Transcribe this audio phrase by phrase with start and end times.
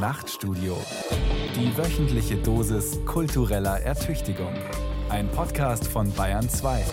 [0.00, 0.78] Nachtstudio.
[1.54, 4.54] Die wöchentliche Dosis kultureller Ertüchtigung.
[5.10, 6.86] Ein Podcast von Bayern 2.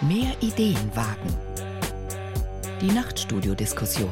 [0.00, 1.36] Mehr Ideen wagen.
[2.80, 4.10] Die Nachtstudio-Diskussion.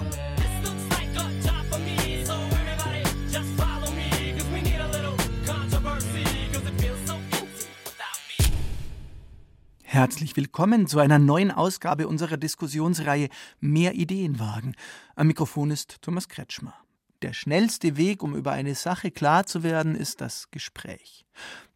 [10.00, 13.28] Herzlich willkommen zu einer neuen Ausgabe unserer Diskussionsreihe
[13.60, 14.74] Mehr Ideen wagen.
[15.14, 16.72] Am Mikrofon ist Thomas Kretschmer.
[17.20, 21.26] Der schnellste Weg, um über eine Sache klar zu werden, ist das Gespräch.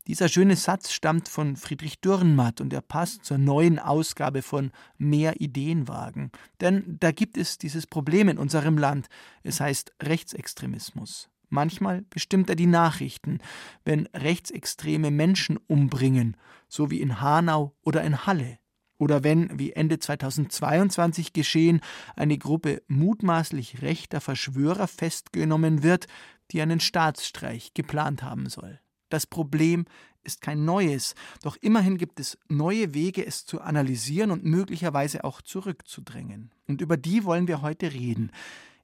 [0.06, 5.43] Dieser schöne Satz stammt von Friedrich Dürrenmatt und er passt zur neuen Ausgabe von Mehr
[5.43, 6.30] Ideen wagen.
[6.62, 9.09] Denn da gibt es dieses Problem in unserem Land.
[9.43, 11.29] Es heißt Rechtsextremismus.
[11.48, 13.38] Manchmal bestimmt er die Nachrichten,
[13.84, 16.36] wenn rechtsextreme Menschen umbringen,
[16.68, 18.58] so wie in Hanau oder in Halle.
[18.96, 21.80] Oder wenn, wie Ende 2022 geschehen,
[22.16, 26.06] eine Gruppe mutmaßlich rechter Verschwörer festgenommen wird,
[26.51, 28.80] die einen Staatsstreich geplant haben soll.
[29.08, 29.84] Das Problem
[30.23, 35.42] ist kein neues, doch immerhin gibt es neue Wege, es zu analysieren und möglicherweise auch
[35.42, 36.51] zurückzudrängen.
[36.66, 38.30] Und über die wollen wir heute reden.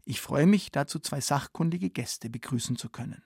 [0.04, 3.22] Ich freue mich, dazu zwei sachkundige Gäste begrüßen zu können.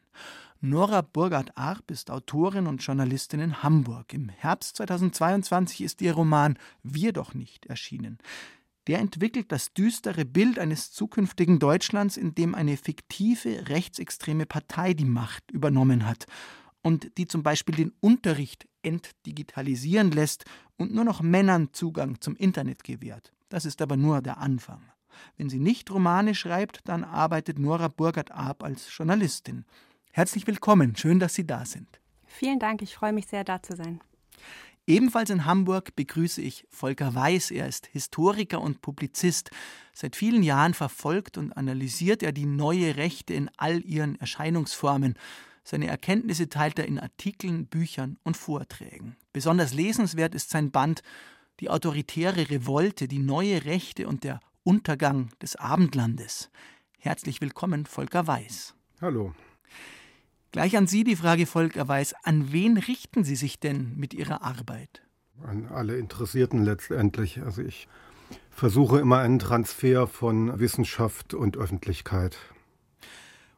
[0.61, 4.14] Nora Burgard-Arp ist Autorin und Journalistin in Hamburg.
[4.14, 8.19] Im Herbst 2022 ist ihr Roman Wir doch nicht erschienen.
[8.86, 15.06] Der entwickelt das düstere Bild eines zukünftigen Deutschlands, in dem eine fiktive rechtsextreme Partei die
[15.06, 16.27] Macht übernommen hat
[16.83, 20.44] und die zum Beispiel den Unterricht entdigitalisieren lässt
[20.77, 23.33] und nur noch Männern Zugang zum Internet gewährt.
[23.48, 24.83] Das ist aber nur der Anfang.
[25.36, 29.64] Wenn sie nicht Romane schreibt, dann arbeitet Nora Burgert-Arp als Journalistin.
[30.12, 32.00] Herzlich willkommen, schön, dass Sie da sind.
[32.26, 34.00] Vielen Dank, ich freue mich sehr, da zu sein.
[34.86, 37.50] Ebenfalls in Hamburg begrüße ich Volker Weiß.
[37.50, 39.50] Er ist Historiker und Publizist.
[39.94, 45.14] Seit vielen Jahren verfolgt und analysiert er die neue Rechte in all ihren Erscheinungsformen.
[45.62, 49.16] Seine Erkenntnisse teilt er in Artikeln, Büchern und Vorträgen.
[49.32, 51.03] Besonders lesenswert ist sein Band
[51.60, 56.50] Die autoritäre Revolte, die neue Rechte und der Untergang des Abendlandes.
[56.98, 58.75] Herzlich willkommen, Volker Weiß.
[59.02, 59.34] Hallo.
[60.52, 62.14] Gleich an Sie die Frage, Volker Weiß.
[62.22, 65.03] An wen richten Sie sich denn mit Ihrer Arbeit?
[65.42, 67.42] An alle Interessierten letztendlich.
[67.42, 67.88] Also ich
[68.48, 72.38] versuche immer einen Transfer von Wissenschaft und Öffentlichkeit.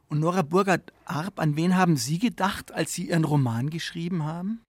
[0.09, 4.61] Und Nora Burgert-Arp, an wen haben Sie gedacht, als Sie Ihren Roman geschrieben haben?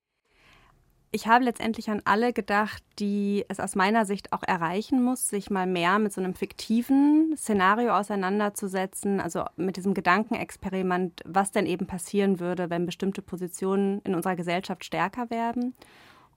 [1.11, 5.49] Ich habe letztendlich an alle gedacht, die es aus meiner Sicht auch erreichen muss, sich
[5.49, 11.87] mal mehr mit so einem fiktiven Szenario auseinanderzusetzen, also mit diesem Gedankenexperiment, was denn eben
[11.87, 15.73] passieren würde, wenn bestimmte Positionen in unserer Gesellschaft stärker werden.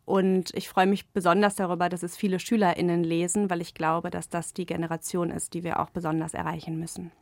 [0.04, 4.30] Und ich freue mich besonders darüber, dass es viele SchülerInnen lesen, weil ich glaube, dass
[4.30, 7.12] das die Generation ist, die wir auch besonders erreichen müssen.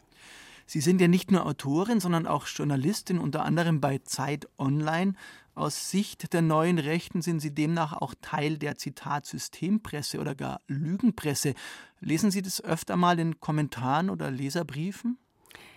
[0.67, 5.15] Sie sind ja nicht nur Autorin, sondern auch Journalistin, unter anderem bei Zeit Online.
[5.61, 10.63] Aus Sicht der neuen Rechten sind Sie demnach auch Teil der Zitat Systempresse oder gar
[10.69, 11.53] Lügenpresse.
[12.01, 15.19] Lesen Sie das öfter mal in Kommentaren oder Leserbriefen?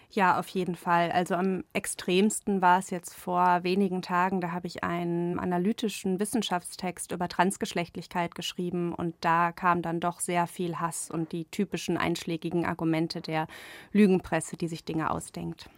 [0.10, 1.12] Ja, auf jeden Fall.
[1.12, 7.12] Also am extremsten war es jetzt vor wenigen Tagen, da habe ich einen analytischen Wissenschaftstext
[7.12, 12.66] über Transgeschlechtlichkeit geschrieben und da kam dann doch sehr viel Hass und die typischen einschlägigen
[12.66, 13.48] Argumente der
[13.92, 15.70] Lügenpresse, die sich Dinge ausdenkt.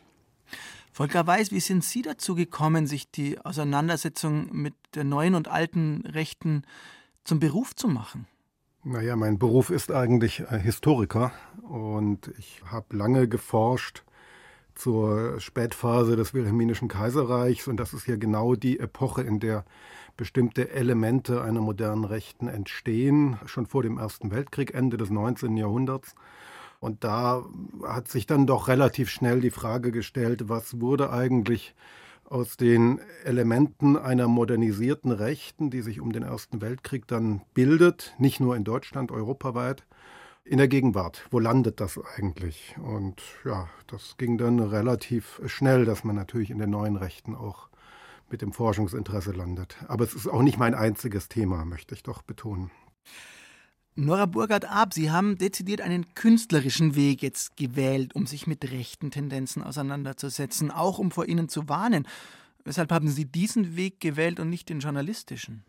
[0.95, 6.05] Volker Weiß, wie sind Sie dazu gekommen, sich die Auseinandersetzung mit der neuen und alten
[6.05, 6.63] Rechten
[7.25, 8.27] zum Beruf zu machen?
[8.85, 11.33] Naja, mein Beruf ist eigentlich äh, Historiker
[11.63, 14.05] und ich habe lange geforscht
[14.73, 17.67] zur Spätphase des Wilhelminischen Kaiserreichs.
[17.67, 19.65] Und das ist ja genau die Epoche, in der
[20.15, 25.57] bestimmte Elemente einer modernen Rechten entstehen, schon vor dem Ersten Weltkrieg, Ende des 19.
[25.57, 26.15] Jahrhunderts.
[26.85, 27.43] Und da
[27.83, 31.73] hat sich dann doch relativ schnell die Frage gestellt, was wurde eigentlich
[32.25, 38.39] aus den Elementen einer modernisierten Rechten, die sich um den Ersten Weltkrieg dann bildet, nicht
[38.39, 39.83] nur in Deutschland, europaweit,
[40.43, 41.25] in der Gegenwart.
[41.31, 42.75] Wo landet das eigentlich?
[42.77, 47.67] Und ja, das ging dann relativ schnell, dass man natürlich in den neuen Rechten auch
[48.29, 49.75] mit dem Forschungsinteresse landet.
[49.87, 52.69] Aber es ist auch nicht mein einziges Thema, möchte ich doch betonen.
[53.97, 59.63] Nora Burgard-Ab, Sie haben dezidiert einen künstlerischen Weg jetzt gewählt, um sich mit rechten Tendenzen
[59.63, 62.05] auseinanderzusetzen, auch um vor ihnen zu warnen.
[62.65, 65.63] Weshalb haben Sie diesen Weg gewählt und nicht den journalistischen?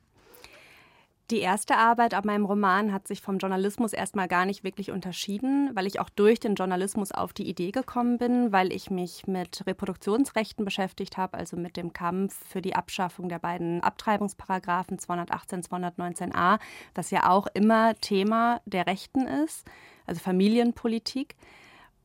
[1.33, 5.73] Die erste Arbeit an meinem Roman hat sich vom Journalismus erstmal gar nicht wirklich unterschieden,
[5.75, 9.67] weil ich auch durch den Journalismus auf die Idee gekommen bin, weil ich mich mit
[9.67, 16.61] Reproduktionsrechten beschäftigt habe, also mit dem Kampf für die Abschaffung der beiden Abtreibungsparagraphen 218, 219a,
[16.95, 19.67] was ja auch immer Thema der Rechten ist,
[20.07, 21.35] also Familienpolitik.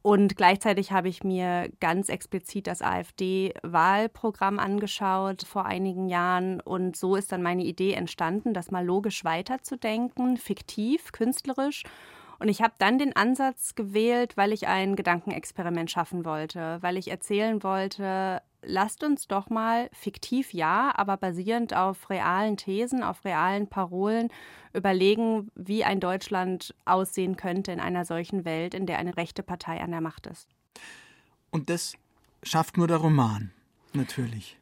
[0.01, 6.59] Und gleichzeitig habe ich mir ganz explizit das AfD-Wahlprogramm angeschaut vor einigen Jahren.
[6.59, 11.83] Und so ist dann meine Idee entstanden, das mal logisch weiterzudenken, fiktiv, künstlerisch.
[12.39, 17.11] Und ich habe dann den Ansatz gewählt, weil ich ein Gedankenexperiment schaffen wollte, weil ich
[17.11, 23.67] erzählen wollte, lasst uns doch mal fiktiv ja, aber basierend auf realen Thesen, auf realen
[23.67, 24.29] Parolen
[24.73, 29.81] überlegen, wie ein Deutschland aussehen könnte in einer solchen Welt, in der eine rechte Partei
[29.81, 30.47] an der Macht ist.
[31.49, 31.93] Und das
[32.43, 33.51] schafft nur der Roman,
[33.93, 34.60] natürlich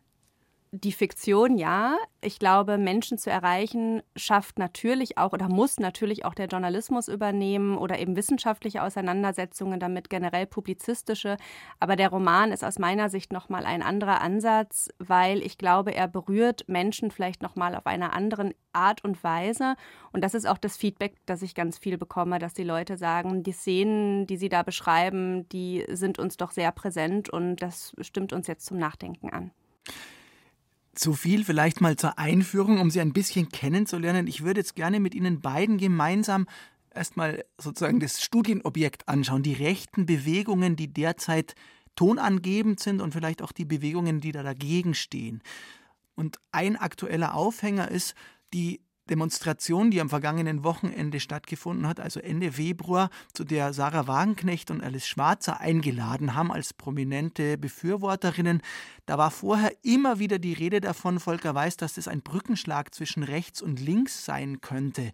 [0.72, 1.98] die Fiktion ja.
[2.22, 7.78] Ich glaube, Menschen zu erreichen, schafft natürlich auch oder muss natürlich auch der Journalismus übernehmen
[7.78, 11.38] oder eben wissenschaftliche Auseinandersetzungen damit, generell publizistische.
[11.80, 16.08] Aber der Roman ist aus meiner Sicht nochmal ein anderer Ansatz, weil ich glaube, er
[16.08, 19.76] berührt Menschen vielleicht nochmal auf einer anderen Art und Weise.
[20.12, 23.42] Und das ist auch das Feedback, das ich ganz viel bekomme, dass die Leute sagen,
[23.42, 28.34] die Szenen, die sie da beschreiben, die sind uns doch sehr präsent und das stimmt
[28.34, 29.52] uns jetzt zum Nachdenken an.
[31.02, 34.28] So viel vielleicht mal zur Einführung, um Sie ein bisschen kennenzulernen.
[34.28, 36.46] Ich würde jetzt gerne mit Ihnen beiden gemeinsam
[36.94, 41.56] erstmal sozusagen das Studienobjekt anschauen, die rechten Bewegungen, die derzeit
[41.96, 45.42] tonangebend sind und vielleicht auch die Bewegungen, die da dagegen stehen.
[46.16, 48.14] Und ein aktueller Aufhänger ist
[48.54, 54.72] die Demonstration, die am vergangenen Wochenende stattgefunden hat, also Ende Februar, zu der Sarah Wagenknecht
[54.72, 58.62] und Alice Schwarzer eingeladen haben als prominente Befürworterinnen.
[59.06, 63.24] Da war vorher immer wieder die Rede davon, Volker weiß, dass das ein Brückenschlag zwischen
[63.24, 65.12] rechts und links sein könnte.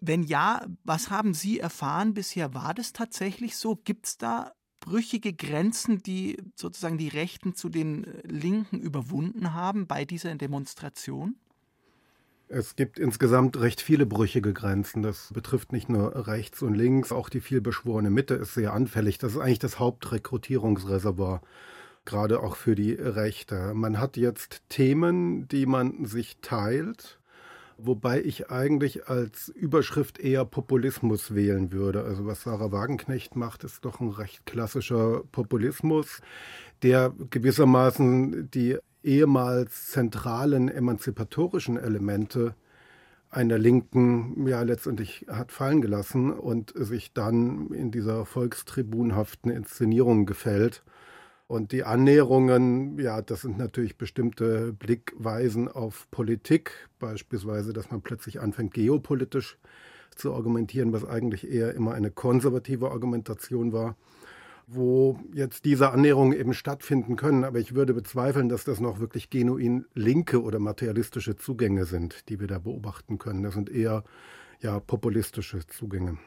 [0.00, 2.54] Wenn ja, was haben Sie erfahren bisher?
[2.54, 3.76] War das tatsächlich so?
[3.76, 10.04] Gibt es da brüchige Grenzen, die sozusagen die Rechten zu den Linken überwunden haben bei
[10.04, 11.36] dieser Demonstration?
[12.50, 15.02] Es gibt insgesamt recht viele brüchige Grenzen.
[15.02, 19.18] Das betrifft nicht nur rechts und links, auch die vielbeschworene Mitte ist sehr anfällig.
[19.18, 21.42] Das ist eigentlich das Hauptrekrutierungsreservoir,
[22.06, 23.74] gerade auch für die Rechte.
[23.74, 27.18] Man hat jetzt Themen, die man sich teilt,
[27.76, 32.02] wobei ich eigentlich als Überschrift eher Populismus wählen würde.
[32.02, 36.22] Also was Sarah Wagenknecht macht, ist doch ein recht klassischer Populismus,
[36.82, 42.54] der gewissermaßen die ehemals zentralen emanzipatorischen Elemente
[43.30, 50.82] einer Linken ja letztendlich hat fallen gelassen und sich dann in dieser volkstribunhaften Inszenierung gefällt.
[51.46, 58.40] Und die Annäherungen, ja, das sind natürlich bestimmte Blickweisen auf Politik, beispielsweise, dass man plötzlich
[58.40, 59.58] anfängt, geopolitisch
[60.14, 63.96] zu argumentieren, was eigentlich eher immer eine konservative Argumentation war
[64.70, 67.44] wo jetzt diese Annäherungen eben stattfinden können.
[67.44, 72.38] Aber ich würde bezweifeln, dass das noch wirklich genuin linke oder materialistische Zugänge sind, die
[72.38, 73.42] wir da beobachten können.
[73.42, 74.04] Das sind eher
[74.60, 76.18] ja, populistische Zugänge.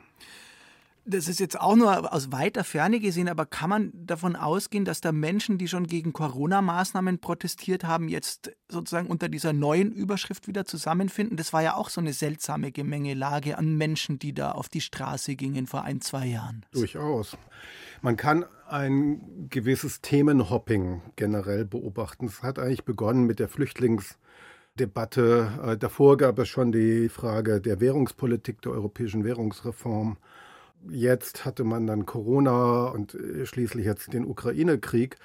[1.04, 5.02] Das ist jetzt auch nur aus weiter Ferne gesehen, aber kann man davon ausgehen, dass
[5.02, 10.66] da Menschen, die schon gegen Corona-Maßnahmen protestiert haben, jetzt sozusagen unter dieser neuen Überschrift wieder
[10.66, 11.38] zusammenfinden?
[11.38, 15.36] Das war ja auch so eine seltsame Gemengelage an Menschen, die da auf die Straße
[15.36, 16.68] gingen vor ein, zwei Jahren.
[16.72, 17.36] Durchaus.
[18.04, 22.28] Man kann ein gewisses Themenhopping generell beobachten.
[22.28, 25.60] Es hat eigentlich begonnen mit der Flüchtlingsdebatte.
[25.64, 30.18] Äh, davor gab es schon die Frage der Währungspolitik, der europäischen Währungsreform.
[30.90, 35.18] Jetzt hatte man dann Corona und äh, schließlich jetzt den Ukraine-Krieg.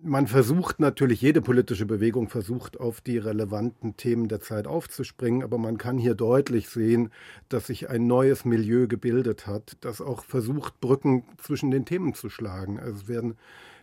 [0.00, 5.58] Man versucht natürlich, jede politische Bewegung versucht, auf die relevanten Themen der Zeit aufzuspringen, aber
[5.58, 7.10] man kann hier deutlich sehen,
[7.48, 12.28] dass sich ein neues Milieu gebildet hat, das auch versucht, Brücken zwischen den Themen zu
[12.28, 12.78] schlagen.
[12.78, 13.34] Also es werden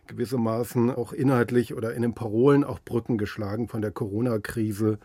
[0.06, 4.98] gewissermaßen auch inhaltlich oder in den Parolen auch Brücken geschlagen von der Corona-Krise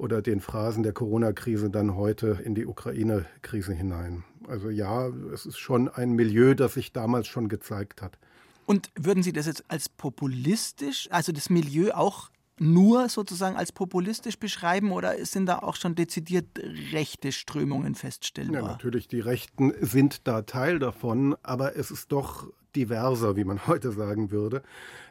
[0.00, 4.24] oder den Phrasen der Corona-Krise dann heute in die Ukraine-Krise hinein.
[4.48, 8.18] Also ja, es ist schon ein Milieu, das sich damals schon gezeigt hat.
[8.64, 14.38] Und würden Sie das jetzt als populistisch, also das Milieu auch nur sozusagen als populistisch
[14.38, 16.46] beschreiben oder sind da auch schon dezidiert
[16.92, 18.62] rechte Strömungen feststellbar?
[18.62, 23.66] Ja, natürlich, die Rechten sind da Teil davon, aber es ist doch diverser, wie man
[23.66, 24.62] heute sagen würde.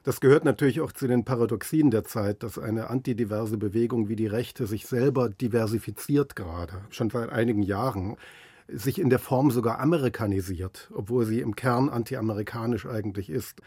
[0.03, 4.27] Das gehört natürlich auch zu den Paradoxien der Zeit, dass eine antidiverse Bewegung wie die
[4.27, 8.15] Rechte sich selber diversifiziert gerade, schon seit einigen Jahren.
[8.73, 13.61] Sich in der Form sogar amerikanisiert, obwohl sie im Kern antiamerikanisch eigentlich ist.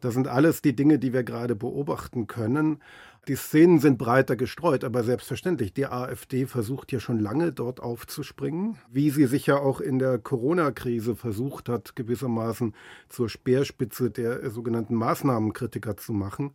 [0.00, 2.80] Das sind alles die Dinge, die wir gerade beobachten können.
[3.28, 8.78] Die Szenen sind breiter gestreut, aber selbstverständlich, die AfD versucht ja schon lange dort aufzuspringen,
[8.90, 12.74] wie sie sich ja auch in der Corona-Krise versucht hat, gewissermaßen
[13.10, 16.54] zur Speerspitze der sogenannten Maßnahmenkritiker zu machen.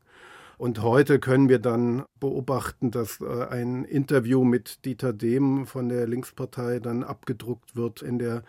[0.58, 6.08] Und heute können wir dann beobachten, dass äh, ein Interview mit Dieter Dehm von der
[6.08, 8.44] Linkspartei dann abgedruckt wird in der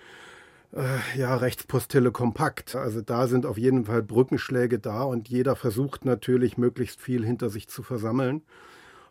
[0.73, 2.75] äh, ja, Rechtspostille kompakt.
[2.77, 7.49] Also da sind auf jeden Fall Brückenschläge da und jeder versucht natürlich, möglichst viel hinter
[7.49, 8.43] sich zu versammeln.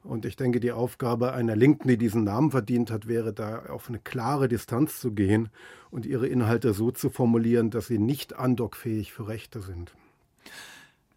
[0.03, 3.87] Und ich denke, die Aufgabe einer Linken, die diesen Namen verdient hat, wäre da auf
[3.87, 5.49] eine klare Distanz zu gehen
[5.91, 9.93] und ihre Inhalte so zu formulieren, dass sie nicht andockfähig für Rechte sind.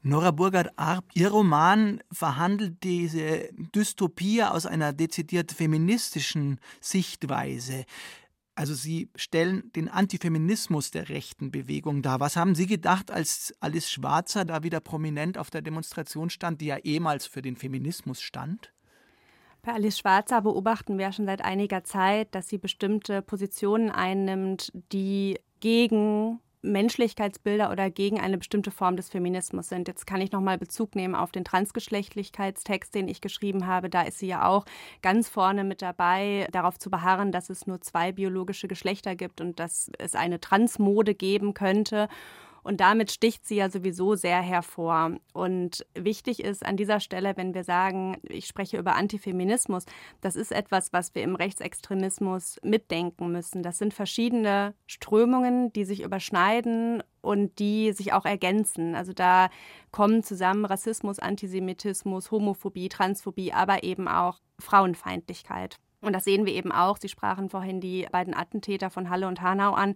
[0.07, 7.85] Nora Burgard-Arp, Ihr Roman verhandelt diese Dystopie aus einer dezidiert feministischen Sichtweise.
[8.55, 12.21] Also Sie stellen den Antifeminismus der rechten Bewegung dar.
[12.21, 16.67] Was haben Sie gedacht, als Alice Schwarzer da wieder prominent auf der Demonstration stand, die
[16.67, 18.73] ja ehemals für den Feminismus stand?
[19.63, 25.41] Bei Alice Schwarzer beobachten wir schon seit einiger Zeit, dass sie bestimmte Positionen einnimmt, die
[25.59, 26.39] gegen
[26.73, 29.89] Menschlichkeitsbilder oder gegen eine bestimmte Form des Feminismus sind.
[29.89, 33.89] Jetzt kann ich nochmal Bezug nehmen auf den Transgeschlechtlichkeitstext, den ich geschrieben habe.
[33.89, 34.65] Da ist sie ja auch
[35.03, 39.59] ganz vorne mit dabei, darauf zu beharren, dass es nur zwei biologische Geschlechter gibt und
[39.61, 42.09] dass es eine Transmode geben könnte.
[42.67, 45.13] Und damit sticht sie ja sowieso sehr hervor.
[45.33, 49.85] Und wichtig ist an dieser Stelle, wenn wir sagen, ich spreche über Antifeminismus,
[50.21, 53.63] das ist etwas, was wir im Rechtsextremismus mitdenken müssen.
[53.63, 58.97] Das sind verschiedene Strömungen, die sich überschneiden und die sich auch ergänzen.
[58.97, 59.49] Also da
[59.93, 65.79] kommen zusammen Rassismus, Antisemitismus, Homophobie, Transphobie, aber eben auch Frauenfeindlichkeit.
[66.03, 66.99] Und das sehen wir eben auch.
[66.99, 69.95] Sie sprachen vorhin die beiden Attentäter von Halle und Hanau an,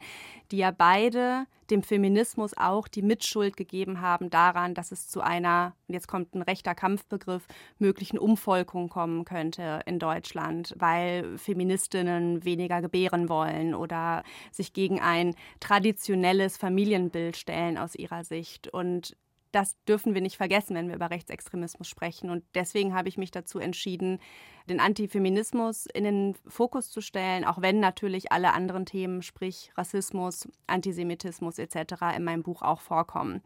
[0.50, 5.75] die ja beide dem Feminismus auch die Mitschuld gegeben haben daran, dass es zu einer,
[5.88, 7.47] jetzt kommt ein rechter Kampfbegriff,
[7.78, 15.35] möglichen Umvolkung kommen könnte in Deutschland, weil Feministinnen weniger gebären wollen oder sich gegen ein
[15.61, 18.69] traditionelles Familienbild stellen aus ihrer Sicht.
[18.69, 19.16] Und
[19.52, 22.30] das dürfen wir nicht vergessen, wenn wir über Rechtsextremismus sprechen.
[22.30, 24.19] Und deswegen habe ich mich dazu entschieden,
[24.69, 30.49] den Antifeminismus in den Fokus zu stellen, auch wenn natürlich alle anderen Themen, sprich Rassismus,
[30.66, 32.16] Antisemitismus etc.
[32.16, 33.42] in meinem Buch auch vorkommen.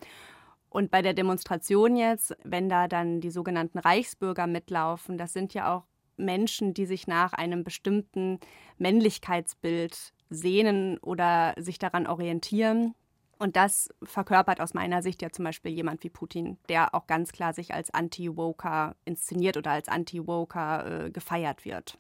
[0.69, 5.73] Und bei der Demonstration jetzt, wenn da dann die sogenannten Reichsbürger mitlaufen, das sind ja
[5.73, 5.85] auch
[6.17, 8.41] Menschen, die sich nach einem bestimmten
[8.79, 12.95] Männlichkeitsbild sehnen oder sich daran orientieren.
[13.39, 17.33] Und das verkörpert aus meiner Sicht ja zum Beispiel jemand wie Putin, der auch ganz
[17.33, 21.99] klar sich als Anti-Woker inszeniert oder als Anti-Woker äh, gefeiert wird.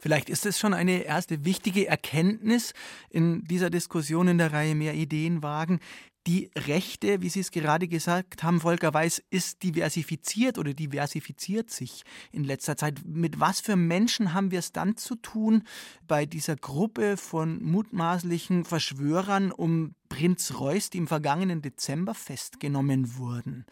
[0.00, 2.72] Vielleicht ist es schon eine erste wichtige Erkenntnis
[3.10, 5.80] in dieser Diskussion in der Reihe Mehr Ideen wagen.
[6.28, 12.02] Die Rechte, wie Sie es gerade gesagt haben, Volker Weiß, ist diversifiziert oder diversifiziert sich
[12.32, 13.00] in letzter Zeit.
[13.06, 15.62] Mit was für Menschen haben wir es dann zu tun
[16.06, 23.64] bei dieser Gruppe von mutmaßlichen Verschwörern um Prinz Reuß, die im vergangenen Dezember festgenommen wurden?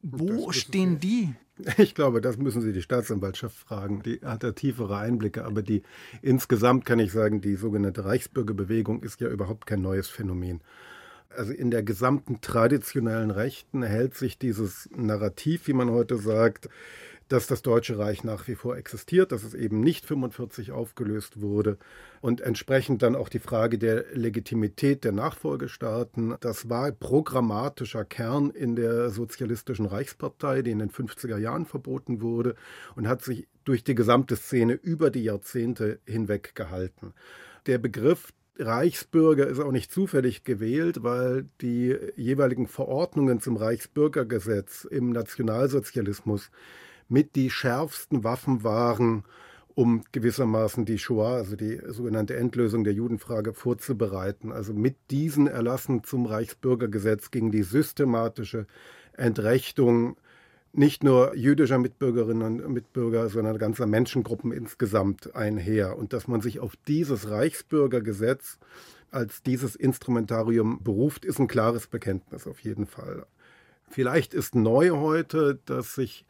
[0.00, 1.34] Wo stehen die?
[1.76, 4.02] Ich glaube, das müssen Sie die Staatsanwaltschaft fragen.
[4.02, 5.44] Die hat da tiefere Einblicke.
[5.44, 5.82] Aber die
[6.22, 10.62] insgesamt kann ich sagen, die sogenannte Reichsbürgerbewegung ist ja überhaupt kein neues Phänomen.
[11.36, 16.68] Also in der gesamten traditionellen Rechten hält sich dieses Narrativ, wie man heute sagt,
[17.30, 21.78] dass das Deutsche Reich nach wie vor existiert, dass es eben nicht 45 aufgelöst wurde
[22.20, 26.34] und entsprechend dann auch die Frage der Legitimität der Nachfolgestaaten.
[26.40, 32.56] Das war programmatischer Kern in der Sozialistischen Reichspartei, die in den 50er Jahren verboten wurde
[32.96, 37.14] und hat sich durch die gesamte Szene über die Jahrzehnte hinweg gehalten.
[37.66, 45.10] Der Begriff Reichsbürger ist auch nicht zufällig gewählt, weil die jeweiligen Verordnungen zum Reichsbürgergesetz im
[45.10, 46.50] Nationalsozialismus
[47.08, 49.24] mit die schärfsten Waffen waren,
[49.74, 54.52] um gewissermaßen die Shoah, also die sogenannte Endlösung der Judenfrage, vorzubereiten.
[54.52, 58.66] Also mit diesen Erlassen zum Reichsbürgergesetz ging die systematische
[59.14, 60.16] Entrechtung
[60.72, 65.98] nicht nur jüdischer Mitbürgerinnen und Mitbürger, sondern ganzer Menschengruppen insgesamt einher.
[65.98, 68.58] Und dass man sich auf dieses Reichsbürgergesetz
[69.10, 73.26] als dieses Instrumentarium beruft, ist ein klares Bekenntnis auf jeden Fall.
[73.88, 76.24] Vielleicht ist neu heute, dass sich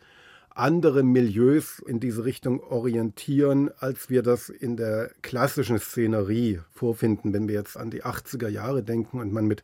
[0.56, 7.48] andere Milieus in diese Richtung orientieren, als wir das in der klassischen Szenerie vorfinden, wenn
[7.48, 9.62] wir jetzt an die 80er Jahre denken und man mit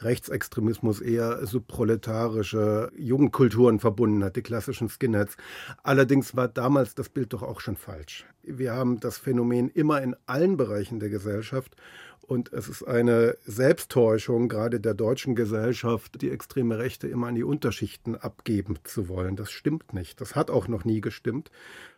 [0.00, 5.36] Rechtsextremismus eher subproletarische Jugendkulturen verbunden hat, die klassischen Skinheads.
[5.82, 8.24] Allerdings war damals das Bild doch auch schon falsch.
[8.42, 11.76] Wir haben das Phänomen immer in allen Bereichen der Gesellschaft
[12.28, 17.42] und es ist eine Selbsttäuschung gerade der deutschen Gesellschaft, die extreme Rechte immer an die
[17.42, 19.34] Unterschichten abgeben zu wollen.
[19.34, 20.20] Das stimmt nicht.
[20.20, 21.50] Das hat auch noch nie gestimmt.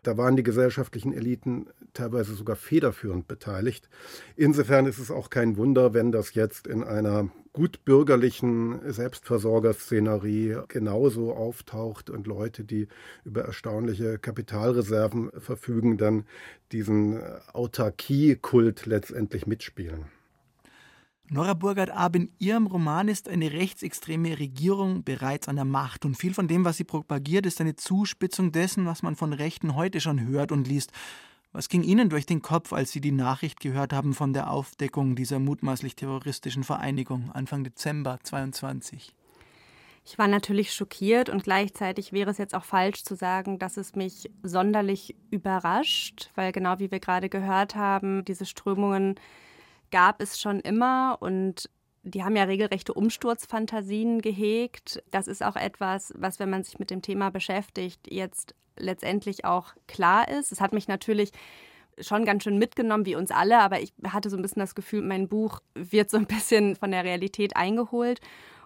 [0.04, 3.88] Da waren die gesellschaftlichen Eliten teilweise sogar federführend beteiligt.
[4.36, 11.32] Insofern ist es auch kein Wunder, wenn das jetzt in einer gut bürgerlichen Selbstversorgerszenerie genauso
[11.32, 12.86] auftaucht und Leute, die
[13.24, 16.24] über erstaunliche Kapitalreserven verfügen, dann
[16.70, 17.20] diesen
[17.52, 20.19] Autarkie-Kult letztendlich mitspielen.
[21.32, 26.34] Nora Burgard-Ab, in ihrem Roman ist eine rechtsextreme Regierung bereits an der Macht und viel
[26.34, 30.26] von dem, was sie propagiert, ist eine Zuspitzung dessen, was man von Rechten heute schon
[30.26, 30.90] hört und liest.
[31.52, 35.14] Was ging Ihnen durch den Kopf, als Sie die Nachricht gehört haben von der Aufdeckung
[35.14, 39.14] dieser mutmaßlich terroristischen Vereinigung Anfang Dezember 22?
[40.04, 43.94] Ich war natürlich schockiert und gleichzeitig wäre es jetzt auch falsch zu sagen, dass es
[43.94, 49.14] mich sonderlich überrascht, weil genau wie wir gerade gehört haben, diese Strömungen
[49.90, 51.68] gab es schon immer und
[52.02, 55.02] die haben ja regelrechte Umsturzfantasien gehegt.
[55.10, 59.74] Das ist auch etwas, was, wenn man sich mit dem Thema beschäftigt, jetzt letztendlich auch
[59.86, 60.52] klar ist.
[60.52, 61.32] Es hat mich natürlich
[61.98, 65.02] schon ganz schön mitgenommen, wie uns alle, aber ich hatte so ein bisschen das Gefühl,
[65.02, 68.20] mein Buch wird so ein bisschen von der Realität eingeholt.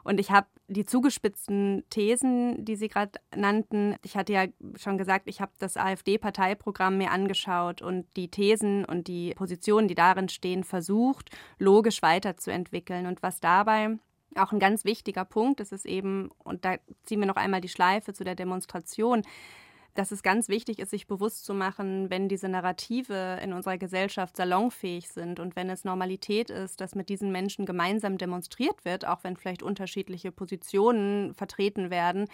[0.05, 5.29] Und ich habe die zugespitzten Thesen, die Sie gerade nannten, ich hatte ja schon gesagt,
[5.29, 10.65] ich habe das AfD-Parteiprogramm mir angeschaut und die Thesen und die Positionen, die darin stehen,
[10.65, 13.07] versucht, logisch weiterzuentwickeln.
[13.07, 13.99] Und was dabei
[14.37, 17.69] auch ein ganz wichtiger Punkt ist, ist eben, und da ziehen wir noch einmal die
[17.69, 19.23] Schleife zu der Demonstration,
[19.95, 24.37] dass es ganz wichtig ist, sich bewusst zu machen, wenn diese Narrative in unserer Gesellschaft
[24.37, 29.23] salonfähig sind und wenn es Normalität ist, dass mit diesen Menschen gemeinsam demonstriert wird, auch
[29.23, 32.27] wenn vielleicht unterschiedliche Positionen vertreten werden,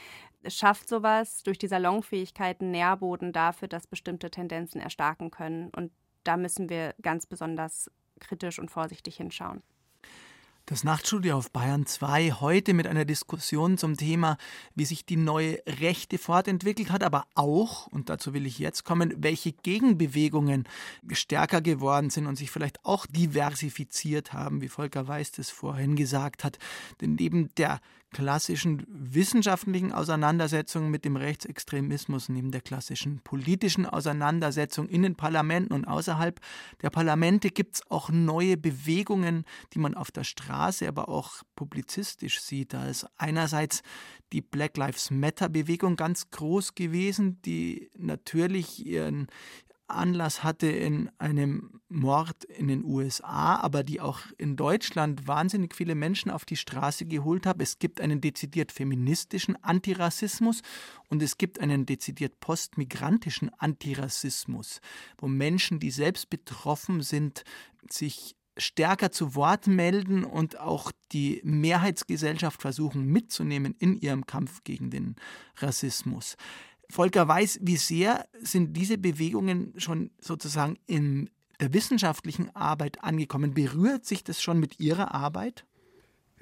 [0.46, 5.70] schafft sowas durch die Salonfähigkeit einen Nährboden dafür, dass bestimmte Tendenzen erstarken können.
[5.76, 5.92] Und
[6.24, 7.90] da müssen wir ganz besonders
[8.20, 9.62] kritisch und vorsichtig hinschauen.
[10.70, 14.36] Das Nachtstudio auf Bayern 2 heute mit einer Diskussion zum Thema,
[14.76, 19.12] wie sich die neue Rechte fortentwickelt hat, aber auch, und dazu will ich jetzt kommen,
[19.18, 20.68] welche Gegenbewegungen
[21.10, 26.44] stärker geworden sind und sich vielleicht auch diversifiziert haben, wie Volker Weiß das vorhin gesagt
[26.44, 26.60] hat.
[27.00, 27.80] Denn neben der
[28.12, 35.86] klassischen wissenschaftlichen Auseinandersetzung mit dem Rechtsextremismus, neben der klassischen politischen Auseinandersetzung in den Parlamenten und
[35.86, 36.40] außerhalb
[36.82, 42.40] der Parlamente gibt es auch neue Bewegungen, die man auf der Straße, aber auch publizistisch
[42.40, 42.72] sieht.
[42.72, 43.82] Da ist einerseits
[44.32, 49.28] die Black Lives Matter Bewegung ganz groß gewesen, die natürlich ihren
[49.94, 55.94] Anlass hatte in einem Mord in den USA, aber die auch in Deutschland wahnsinnig viele
[55.94, 57.60] Menschen auf die Straße geholt hat.
[57.60, 60.62] Es gibt einen dezidiert feministischen Antirassismus
[61.08, 64.80] und es gibt einen dezidiert postmigrantischen Antirassismus,
[65.18, 67.44] wo Menschen, die selbst betroffen sind,
[67.88, 74.90] sich stärker zu Wort melden und auch die Mehrheitsgesellschaft versuchen mitzunehmen in ihrem Kampf gegen
[74.90, 75.16] den
[75.56, 76.36] Rassismus.
[76.90, 83.54] Volker Weiß, wie sehr sind diese Bewegungen schon sozusagen in der wissenschaftlichen Arbeit angekommen?
[83.54, 85.66] Berührt sich das schon mit Ihrer Arbeit?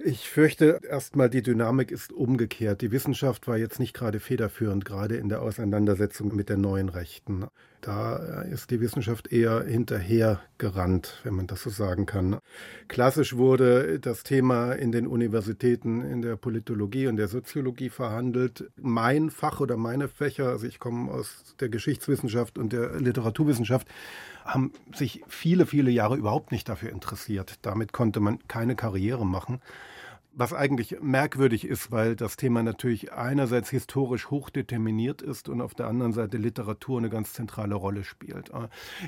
[0.01, 2.83] Ich fürchte erstmal, die Dynamik ist umgekehrt.
[2.83, 7.47] Die Wissenschaft war jetzt nicht gerade federführend, gerade in der Auseinandersetzung mit der neuen Rechten.
[7.81, 12.39] Da ist die Wissenschaft eher hinterhergerannt, wenn man das so sagen kann.
[12.87, 18.71] Klassisch wurde das Thema in den Universitäten in der Politologie und der Soziologie verhandelt.
[18.77, 23.89] Mein Fach oder meine Fächer, also ich komme aus der Geschichtswissenschaft und der Literaturwissenschaft,
[24.45, 27.59] haben sich viele, viele Jahre überhaupt nicht dafür interessiert.
[27.63, 29.61] Damit konnte man keine Karriere machen.
[30.33, 35.89] Was eigentlich merkwürdig ist, weil das Thema natürlich einerseits historisch hochdeterminiert ist und auf der
[35.89, 38.51] anderen Seite Literatur eine ganz zentrale Rolle spielt.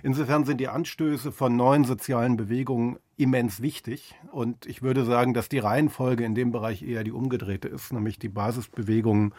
[0.02, 4.14] Insofern sind die Anstöße von neuen sozialen Bewegungen immens wichtig.
[4.32, 8.18] Und ich würde sagen, dass die Reihenfolge in dem Bereich eher die umgedrehte ist, nämlich
[8.18, 9.34] die Basisbewegungen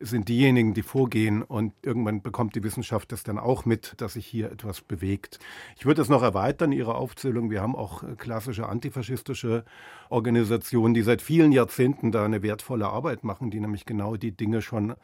[0.00, 4.26] sind diejenigen, die vorgehen und irgendwann bekommt die Wissenschaft das dann auch mit, dass sich
[4.26, 5.38] hier etwas bewegt.
[5.76, 7.50] Ich würde es noch erweitern, Ihre Aufzählung.
[7.50, 9.64] Wir haben auch klassische antifaschistische
[10.08, 14.62] Organisationen, die seit vielen Jahrzehnten da eine wertvolle Arbeit machen, die nämlich genau die Dinge
[14.62, 14.94] schon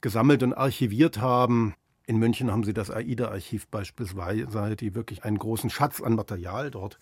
[0.00, 1.74] gesammelt und archiviert haben.
[2.06, 6.98] In München haben sie das AIDA-Archiv beispielsweise, die wirklich einen großen Schatz an Material dort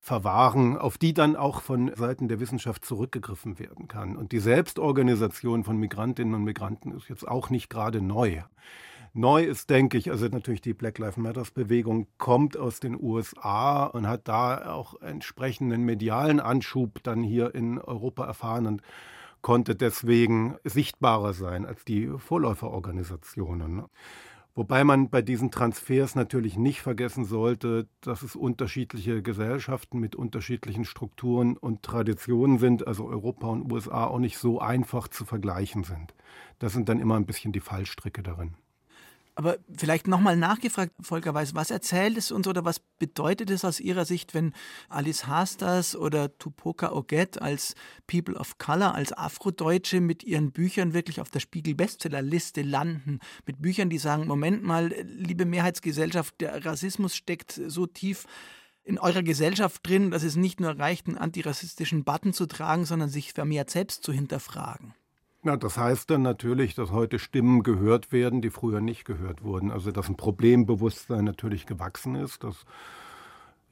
[0.00, 4.16] verwahren, auf die dann auch von Seiten der Wissenschaft zurückgegriffen werden kann.
[4.16, 8.42] Und die Selbstorganisation von Migrantinnen und Migranten ist jetzt auch nicht gerade neu.
[9.12, 13.84] Neu ist, denke ich, also natürlich die Black Lives Matters Bewegung kommt aus den USA
[13.86, 18.82] und hat da auch entsprechenden medialen Anschub dann hier in Europa erfahren und
[19.42, 23.84] konnte deswegen sichtbarer sein als die Vorläuferorganisationen.
[24.60, 30.84] Wobei man bei diesen Transfers natürlich nicht vergessen sollte, dass es unterschiedliche Gesellschaften mit unterschiedlichen
[30.84, 36.12] Strukturen und Traditionen sind, also Europa und USA auch nicht so einfach zu vergleichen sind.
[36.58, 38.54] Das sind dann immer ein bisschen die Fallstricke darin.
[39.40, 43.80] Aber vielleicht nochmal nachgefragt, Volker Weiß, was erzählt es uns oder was bedeutet es aus
[43.80, 44.52] Ihrer Sicht, wenn
[44.90, 47.74] Alice Hastas oder Tupoka Oget als
[48.06, 53.18] People of Color, als Afrodeutsche mit ihren Büchern wirklich auf der Spiegel-Bestsellerliste landen?
[53.46, 58.26] Mit Büchern, die sagen, Moment mal, liebe Mehrheitsgesellschaft, der Rassismus steckt so tief
[58.84, 63.08] in eurer Gesellschaft drin, dass es nicht nur reicht, einen antirassistischen Button zu tragen, sondern
[63.08, 64.92] sich vermehrt selbst zu hinterfragen.
[65.42, 69.70] Na, das heißt dann natürlich, dass heute Stimmen gehört werden, die früher nicht gehört wurden.
[69.70, 72.66] Also dass ein Problembewusstsein natürlich gewachsen ist, dass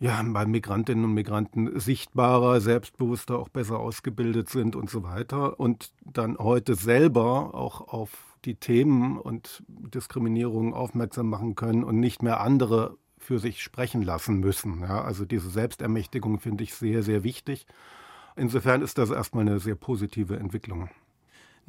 [0.00, 5.58] ja, bei Migrantinnen und Migranten sichtbarer, selbstbewusster, auch besser ausgebildet sind und so weiter.
[5.58, 12.22] Und dann heute selber auch auf die Themen und Diskriminierungen aufmerksam machen können und nicht
[12.22, 14.80] mehr andere für sich sprechen lassen müssen.
[14.80, 17.66] Ja, also diese Selbstermächtigung finde ich sehr, sehr wichtig.
[18.36, 20.88] Insofern ist das erstmal eine sehr positive Entwicklung.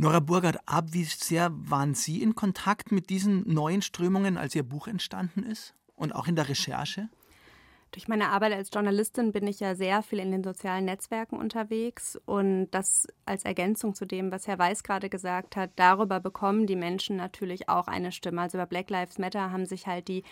[0.01, 4.63] Nora Burgert ab, wie sehr waren Sie in Kontakt mit diesen neuen Strömungen, als Ihr
[4.63, 7.09] Buch entstanden ist und auch in der Recherche?
[7.91, 12.17] Durch meine Arbeit als Journalistin bin ich ja sehr viel in den sozialen Netzwerken unterwegs
[12.25, 16.77] und das als Ergänzung zu dem, was Herr Weiß gerade gesagt hat, darüber bekommen die
[16.77, 18.39] Menschen natürlich auch eine Stimme.
[18.39, 20.23] Also über Black Lives Matter haben sich halt die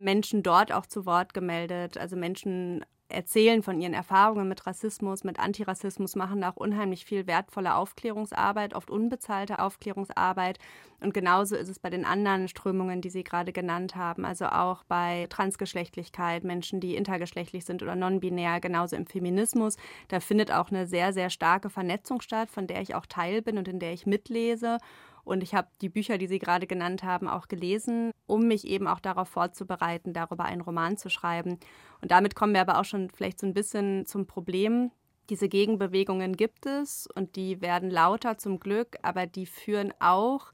[0.00, 5.38] Menschen dort auch zu Wort gemeldet, also Menschen erzählen von ihren Erfahrungen mit Rassismus, mit
[5.38, 10.58] Antirassismus, machen da auch unheimlich viel wertvolle Aufklärungsarbeit, oft unbezahlte Aufklärungsarbeit.
[11.00, 14.84] Und genauso ist es bei den anderen Strömungen, die Sie gerade genannt haben, also auch
[14.84, 19.76] bei Transgeschlechtlichkeit, Menschen, die intergeschlechtlich sind oder non-binär, genauso im Feminismus.
[20.08, 23.58] Da findet auch eine sehr, sehr starke Vernetzung statt, von der ich auch Teil bin
[23.58, 24.78] und in der ich mitlese.
[25.24, 28.86] Und ich habe die Bücher, die Sie gerade genannt haben, auch gelesen, um mich eben
[28.88, 31.58] auch darauf vorzubereiten, darüber einen Roman zu schreiben.
[32.00, 34.90] Und damit kommen wir aber auch schon vielleicht so ein bisschen zum Problem.
[35.30, 40.52] Diese Gegenbewegungen gibt es und die werden lauter zum Glück, aber die führen auch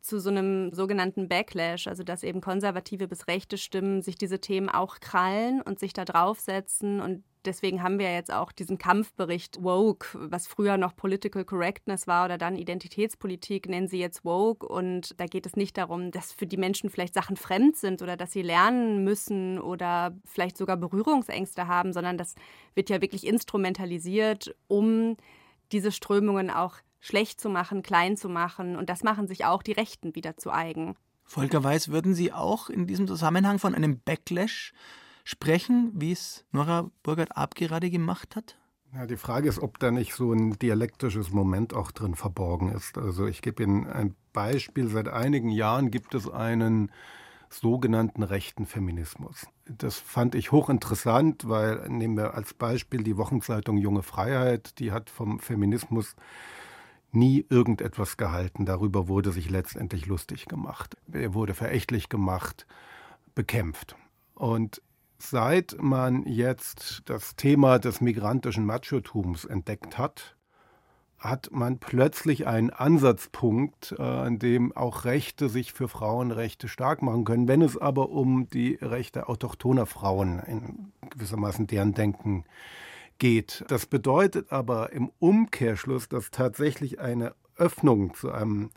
[0.00, 4.68] zu so einem sogenannten Backlash, also dass eben konservative bis rechte Stimmen sich diese Themen
[4.68, 10.08] auch krallen und sich da draufsetzen und deswegen haben wir jetzt auch diesen Kampfbericht Woke,
[10.14, 14.66] was früher noch Political Correctness war oder dann Identitätspolitik, nennen sie jetzt Woke.
[14.66, 18.16] Und da geht es nicht darum, dass für die Menschen vielleicht Sachen fremd sind oder
[18.16, 22.34] dass sie lernen müssen oder vielleicht sogar Berührungsängste haben, sondern das
[22.74, 25.16] wird ja wirklich instrumentalisiert, um
[25.72, 28.76] diese Strömungen auch schlecht zu machen, klein zu machen.
[28.76, 30.96] Und das machen sich auch die Rechten wieder zu eigen.
[31.24, 34.72] Volker Weiß, würden Sie auch in diesem Zusammenhang von einem Backlash
[35.26, 38.56] sprechen, wie es Nora Burgert-Ab gerade gemacht hat?
[38.94, 42.96] Ja, die Frage ist, ob da nicht so ein dialektisches Moment auch drin verborgen ist.
[42.96, 44.88] Also ich gebe Ihnen ein Beispiel.
[44.88, 46.92] Seit einigen Jahren gibt es einen
[47.50, 49.48] sogenannten rechten Feminismus.
[49.66, 55.10] Das fand ich hochinteressant, weil nehmen wir als Beispiel die Wochenzeitung Junge Freiheit, die hat
[55.10, 56.14] vom Feminismus
[57.10, 58.64] nie irgendetwas gehalten.
[58.64, 60.96] Darüber wurde sich letztendlich lustig gemacht.
[61.12, 62.66] Er wurde verächtlich gemacht,
[63.34, 63.96] bekämpft.
[64.34, 64.82] Und
[65.18, 70.36] Seit man jetzt das Thema des migrantischen Machotums entdeckt hat,
[71.18, 77.24] hat man plötzlich einen Ansatzpunkt, äh, an dem auch Rechte sich für Frauenrechte stark machen
[77.24, 77.48] können.
[77.48, 82.44] Wenn es aber um die Rechte autochthoner Frauen, in gewissermaßen deren Denken
[83.18, 83.64] geht.
[83.68, 88.70] Das bedeutet aber im Umkehrschluss, dass tatsächlich eine Öffnung zu einem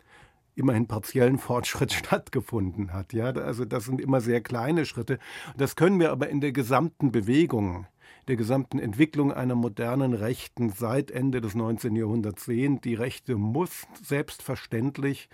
[0.60, 3.12] immerhin partiellen Fortschritt stattgefunden hat.
[3.12, 5.18] Ja, also das sind immer sehr kleine Schritte.
[5.56, 7.86] Das können wir aber in der gesamten Bewegung,
[8.28, 11.96] der gesamten Entwicklung einer modernen Rechten seit Ende des 19.
[11.96, 12.80] Jahrhunderts sehen.
[12.80, 15.28] Die Rechte muss selbstverständlich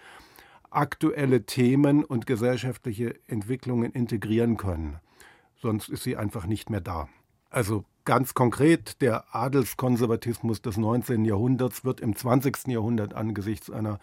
[0.70, 5.00] aktuelle Themen und gesellschaftliche Entwicklungen integrieren können.
[5.60, 7.08] Sonst ist sie einfach nicht mehr da.
[7.50, 11.24] Also ganz konkret, der Adelskonservatismus des 19.
[11.24, 12.68] Jahrhunderts wird im 20.
[12.68, 13.98] Jahrhundert angesichts einer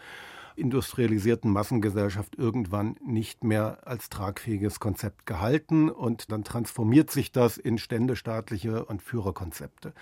[0.55, 7.77] industrialisierten Massengesellschaft irgendwann nicht mehr als tragfähiges Konzept gehalten und dann transformiert sich das in
[7.77, 9.93] ständestaatliche und Führerkonzepte.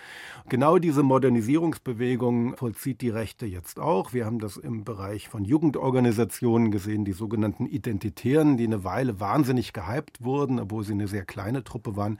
[0.48, 4.12] Genau diese Modernisierungsbewegung vollzieht die Rechte jetzt auch.
[4.12, 9.72] Wir haben das im Bereich von Jugendorganisationen gesehen, die sogenannten Identitären, die eine Weile wahnsinnig
[9.72, 12.18] gehypt wurden, obwohl sie eine sehr kleine Truppe waren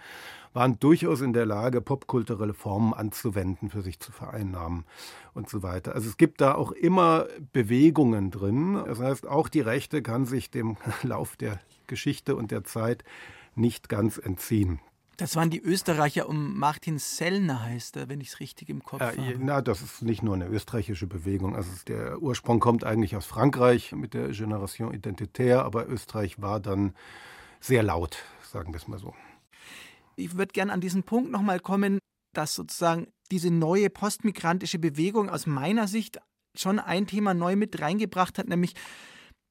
[0.53, 4.85] waren durchaus in der Lage, popkulturelle Formen anzuwenden, für sich zu vereinnahmen
[5.35, 5.95] und so weiter.
[5.95, 8.83] Also es gibt da auch immer Bewegungen drin.
[8.87, 13.05] Das heißt, auch die Rechte kann sich dem Lauf der Geschichte und der Zeit
[13.55, 14.81] nicht ganz entziehen.
[15.19, 19.03] Das waren die Österreicher um Martin Sellner, heißt er, wenn ich es richtig im Kopf
[19.03, 19.37] äh, habe.
[19.39, 21.55] Na, das ist nicht nur eine österreichische Bewegung.
[21.55, 26.95] Also der Ursprung kommt eigentlich aus Frankreich mit der Generation Identitaire, aber Österreich war dann
[27.61, 29.15] sehr laut, sagen wir es mal so.
[30.25, 31.99] Ich würde gerne an diesen Punkt nochmal kommen,
[32.35, 36.19] dass sozusagen diese neue postmigrantische Bewegung aus meiner Sicht
[36.55, 38.75] schon ein Thema neu mit reingebracht hat, nämlich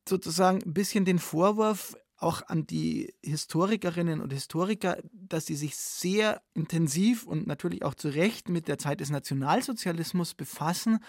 [0.08, 6.42] sozusagen ein bisschen den Vorwurf, auch an die Historikerinnen und Historiker, dass sie sich sehr
[6.54, 11.00] intensiv und natürlich auch zu Recht mit der Zeit des Nationalsozialismus befassen,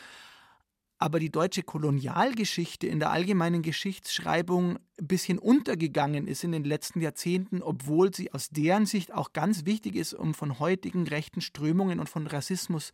[1.03, 7.01] aber die deutsche Kolonialgeschichte in der allgemeinen Geschichtsschreibung ein bisschen untergegangen ist in den letzten
[7.01, 11.99] Jahrzehnten, obwohl sie aus deren Sicht auch ganz wichtig ist, um von heutigen rechten Strömungen
[11.99, 12.93] und von Rassismus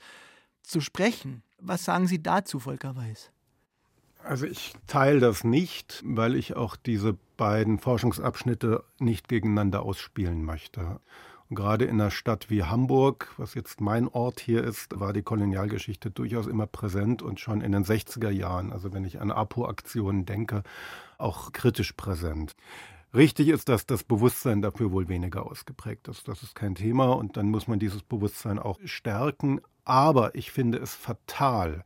[0.63, 1.43] zu sprechen.
[1.61, 3.31] Was sagen Sie dazu, Volker Weiß?
[4.25, 10.99] Also ich teile das nicht, weil ich auch diese beiden Forschungsabschnitte nicht gegeneinander ausspielen möchte.
[11.49, 15.23] Und gerade in einer Stadt wie Hamburg, was jetzt mein Ort hier ist, war die
[15.23, 20.27] Kolonialgeschichte durchaus immer präsent und schon in den 60er Jahren, also wenn ich an APO-Aktionen
[20.27, 20.63] denke,
[21.17, 22.55] auch kritisch präsent.
[23.15, 26.29] Richtig ist, dass das Bewusstsein dafür wohl weniger ausgeprägt ist.
[26.29, 29.63] Das ist kein Thema und dann muss man dieses Bewusstsein auch stärken.
[29.87, 31.83] Aber ich finde es fatal,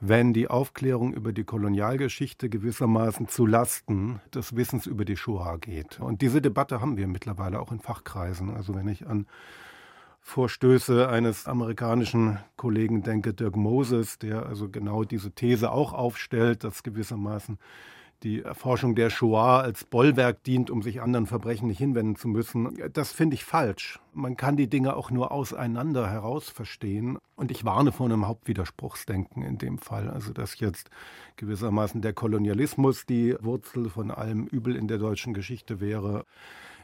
[0.00, 6.00] wenn die Aufklärung über die Kolonialgeschichte gewissermaßen zu Lasten des Wissens über die Shoah geht.
[6.00, 8.50] Und diese Debatte haben wir mittlerweile auch in Fachkreisen.
[8.50, 9.26] Also wenn ich an
[10.20, 16.82] Vorstöße eines amerikanischen Kollegen denke, Dirk Moses, der also genau diese These auch aufstellt, dass
[16.82, 17.58] gewissermaßen
[18.24, 22.76] die Erforschung der Shoah als Bollwerk dient, um sich anderen Verbrechen nicht hinwenden zu müssen.
[22.92, 24.00] Das finde ich falsch.
[24.14, 27.18] Man kann die Dinge auch nur auseinander heraus verstehen.
[27.36, 30.08] Und ich warne vor einem Hauptwiderspruchsdenken in dem Fall.
[30.08, 30.90] Also, dass jetzt
[31.36, 36.24] gewissermaßen der Kolonialismus die Wurzel von allem Übel in der deutschen Geschichte wäre.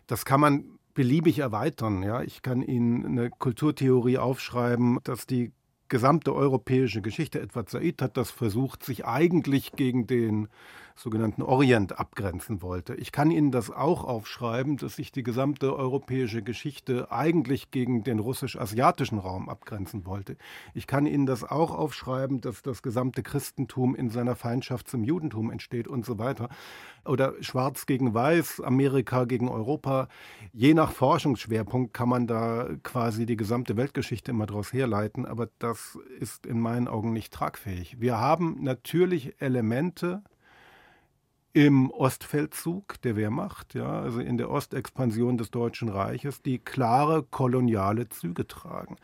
[0.07, 2.03] Das kann man beliebig erweitern.
[2.03, 5.53] Ja, ich kann Ihnen eine Kulturtheorie aufschreiben, dass die
[5.91, 10.49] gesamte europäische Geschichte, etwa Said hat das versucht, sich eigentlich gegen den
[10.97, 12.95] sogenannten Orient abgrenzen wollte.
[12.95, 18.19] Ich kann Ihnen das auch aufschreiben, dass sich die gesamte europäische Geschichte eigentlich gegen den
[18.19, 20.37] russisch-asiatischen Raum abgrenzen wollte.
[20.75, 25.51] Ich kann Ihnen das auch aufschreiben, dass das gesamte Christentum in seiner Feindschaft zum Judentum
[25.51, 26.49] entsteht und so weiter.
[27.05, 30.09] Oder Schwarz gegen Weiß, Amerika gegen Europa.
[30.53, 35.99] Je nach Forschungsschwerpunkt kann man da quasi die gesamte Weltgeschichte immer daraus herleiten, aber das
[36.19, 38.01] ist in meinen Augen nicht tragfähig.
[38.01, 40.23] Wir haben natürlich Elemente,
[41.53, 48.09] im Ostfeldzug der Wehrmacht, ja, also in der Ostexpansion des Deutschen Reiches, die klare koloniale
[48.09, 48.97] Züge tragen.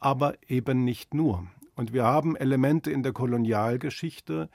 [0.00, 1.46] Aber eben nicht nur.
[1.76, 4.48] Und wir haben Elemente in der Kolonialgeschichte,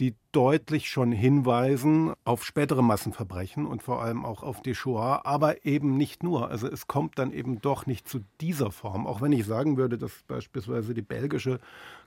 [0.00, 5.64] die deutlich schon hinweisen auf spätere Massenverbrechen und vor allem auch auf die Shoah, aber
[5.64, 6.50] eben nicht nur.
[6.50, 9.06] Also es kommt dann eben doch nicht zu dieser Form.
[9.06, 11.58] Auch wenn ich sagen würde, dass beispielsweise die belgische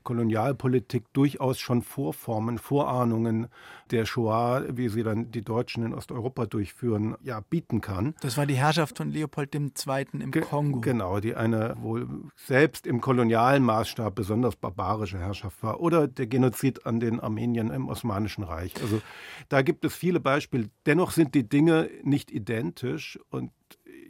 [0.03, 3.47] Kolonialpolitik durchaus schon Vorformen, Vorahnungen
[3.89, 8.13] der Shoah, wie sie dann die Deutschen in Osteuropa durchführen, ja, bieten kann.
[8.21, 10.05] Das war die Herrschaft von Leopold II.
[10.13, 10.81] im Ge Kongo.
[10.81, 15.79] Genau, die eine wohl selbst im kolonialen Maßstab besonders barbarische Herrschaft war.
[15.79, 18.73] Oder der Genozid an den Armeniern im Osmanischen Reich.
[18.81, 19.01] Also
[19.49, 20.69] da gibt es viele Beispiele.
[20.85, 23.51] Dennoch sind die Dinge nicht identisch und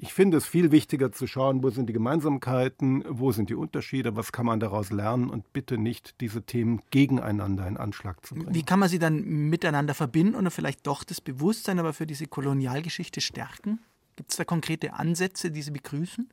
[0.01, 4.15] ich finde es viel wichtiger zu schauen, wo sind die Gemeinsamkeiten, wo sind die Unterschiede,
[4.15, 8.55] was kann man daraus lernen und bitte nicht diese Themen gegeneinander in Anschlag zu bringen.
[8.55, 12.27] Wie kann man sie dann miteinander verbinden oder vielleicht doch das Bewusstsein aber für diese
[12.27, 13.79] Kolonialgeschichte stärken?
[14.15, 16.29] Gibt es da konkrete Ansätze, die Sie begrüßen?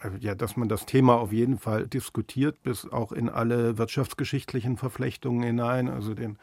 [0.00, 4.76] Also ja, dass man das Thema auf jeden Fall diskutiert, bis auch in alle wirtschaftsgeschichtlichen
[4.76, 6.38] Verflechtungen hinein, also den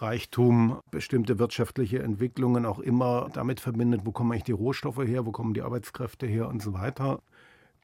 [0.00, 5.32] Reichtum, bestimmte wirtschaftliche Entwicklungen auch immer damit verbindet, wo kommen eigentlich die Rohstoffe her, wo
[5.32, 7.20] kommen die Arbeitskräfte her und so weiter.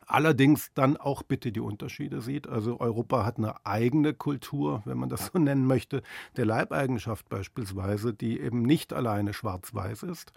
[0.07, 2.49] Allerdings dann auch bitte die Unterschiede sieht.
[2.49, 6.03] Also Europa hat eine eigene Kultur, wenn man das so nennen möchte,
[6.37, 10.33] der Leibeigenschaft beispielsweise, die eben nicht alleine schwarz-weiß ist,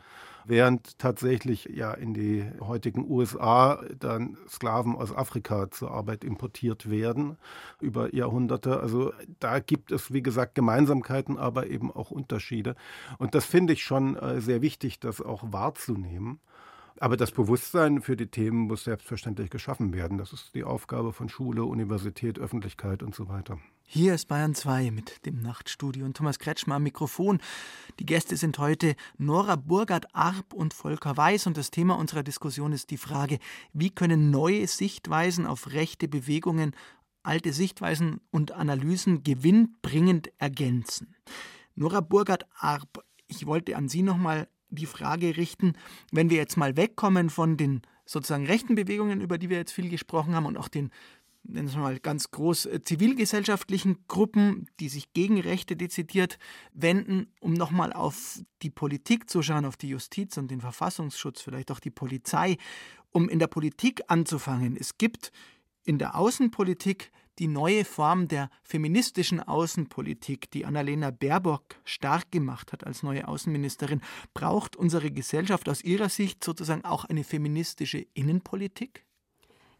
[0.45, 7.37] während tatsächlich ja in die heutigen USA dann Sklaven aus Afrika zur Arbeit importiert werden
[7.81, 8.79] über Jahrhunderte.
[8.79, 12.75] Also da gibt es, wie gesagt, Gemeinsamkeiten, aber eben auch Unterschiede.
[13.17, 16.39] Und das finde ich schon äh, sehr wichtig, das auch wahrzunehmen.
[16.99, 20.17] Aber das Bewusstsein für die Themen muss selbstverständlich geschaffen werden.
[20.17, 23.59] Das ist die Aufgabe von Schule, Universität, Öffentlichkeit und so weiter.
[23.83, 27.39] Hier ist Bayern 2 mit dem Nachtstudio und Thomas Kretschmer am Mikrofon.
[27.99, 32.89] Die Gäste sind heute Nora Burgert-Arp und Volker Weiß und das Thema unserer Diskussion ist
[32.91, 33.39] die Frage,
[33.71, 36.75] wie können neue Sichtweisen auf rechte Bewegungen
[37.23, 41.15] alte Sichtweisen und Analysen gewinnbringend ergänzen.
[41.75, 45.73] Nora Burgert-Arp, ich wollte an Sie nochmal die Frage richten,
[46.11, 49.89] wenn wir jetzt mal wegkommen von den sozusagen rechten Bewegungen, über die wir jetzt viel
[49.89, 50.91] gesprochen haben und auch den
[51.49, 56.37] nennen wir mal ganz groß, äh, zivilgesellschaftlichen Gruppen, die sich gegen Rechte dezidiert
[56.73, 61.71] wenden, um nochmal auf die Politik zu schauen, auf die Justiz und den Verfassungsschutz, vielleicht
[61.71, 62.57] auch die Polizei,
[63.11, 64.75] um in der Politik anzufangen.
[64.77, 65.31] Es gibt
[65.85, 72.85] in der Außenpolitik die neue Form der feministischen Außenpolitik, die Annalena Baerbock stark gemacht hat
[72.85, 74.01] als neue Außenministerin.
[74.33, 79.05] Braucht unsere Gesellschaft aus Ihrer Sicht sozusagen auch eine feministische Innenpolitik?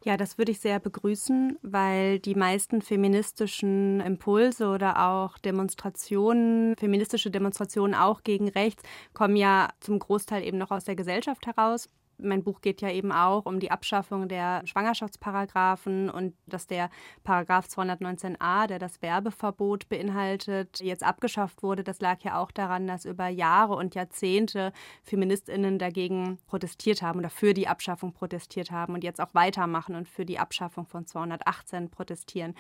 [0.04, 7.32] Ja, das würde ich sehr begrüßen, weil die meisten feministischen Impulse oder auch Demonstrationen, feministische
[7.32, 12.44] Demonstrationen auch gegen rechts, kommen ja zum Großteil eben noch aus der Gesellschaft heraus mein
[12.44, 16.90] Buch geht ja eben auch um die Abschaffung der Schwangerschaftsparagraphen und dass der
[17.24, 21.84] Paragraph 219a, der das Werbeverbot beinhaltet, jetzt abgeschafft wurde.
[21.84, 27.30] Das lag ja auch daran, dass über Jahre und Jahrzehnte Feministinnen dagegen protestiert haben oder
[27.30, 31.90] für die Abschaffung protestiert haben und jetzt auch weitermachen und für die Abschaffung von 218
[31.90, 32.56] protestieren.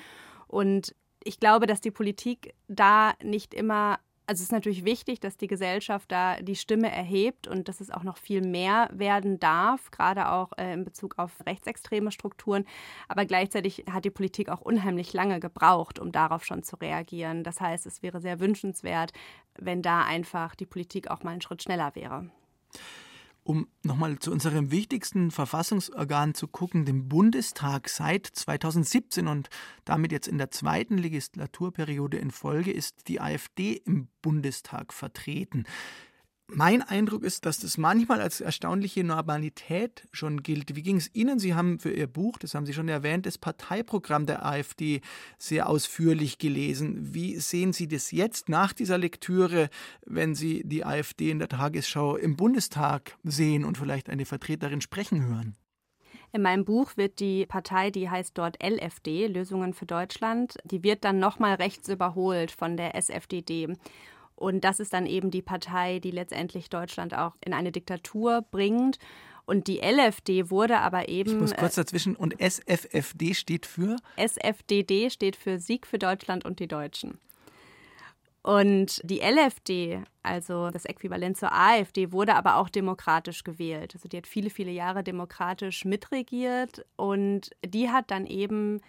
[0.47, 5.37] Und ich glaube, dass die Politik da nicht immer also es ist natürlich wichtig, dass
[5.37, 9.89] die Gesellschaft da die Stimme erhebt und dass es auch noch viel mehr werden darf,
[9.89, 12.65] gerade auch äh, in Bezug auf rechtsextreme Strukturen.
[13.07, 17.45] Aber gleichzeitig hat die Politik auch unheimlich lange gebraucht, um darauf schon zu reagieren.
[17.45, 19.13] Das heißt, es wäre sehr wünschenswert,
[19.57, 22.29] wenn da einfach die Politik auch mal einen Schritt schneller wäre
[23.47, 29.47] um nochmal zu unserem wichtigsten Verfassungsorgan zu gucken, dem Bundestag seit 2017 und
[29.85, 35.63] damit jetzt in der zweiten Legislaturperiode in Folge ist die AfD im Bundestag vertreten.
[36.49, 40.77] Mein Eindruck ist, dass das manchmal als erstaunliche Normalität schon gilt.
[40.77, 41.39] Wie ging es Ihnen?
[41.39, 45.01] Sie haben für Ihr Buch, das haben Sie schon erwähnt, das Parteiprogramm der AfD
[45.37, 47.13] sehr ausführlich gelesen.
[47.13, 49.69] Wie sehen Sie das jetzt nach dieser Lektüre,
[50.05, 55.25] wenn Sie die AfD in der Tagesschau im Bundestag sehen und vielleicht eine Vertreterin sprechen
[55.27, 55.57] hören?
[56.31, 61.03] In meinem Buch wird die Partei, die heißt dort LFD, Lösungen für Deutschland, die wird
[61.03, 63.75] dann nochmal rechts überholt von der SFDD.
[64.37, 68.99] Und das ist dann eben die Partei, die letztendlich Deutschland auch in eine Diktatur bringt.
[69.45, 71.31] Und die LFD wurde aber eben.
[71.31, 72.15] Ich muss kurz äh, dazwischen.
[72.15, 73.95] Und SFFD steht für?
[74.15, 77.17] SFDD steht für Sieg für Deutschland und die Deutschen.
[78.43, 83.95] Und die LFD, also das Äquivalent zur AfD, wurde aber auch demokratisch gewählt.
[83.95, 88.79] Also die hat viele, viele Jahre demokratisch mitregiert und die hat dann eben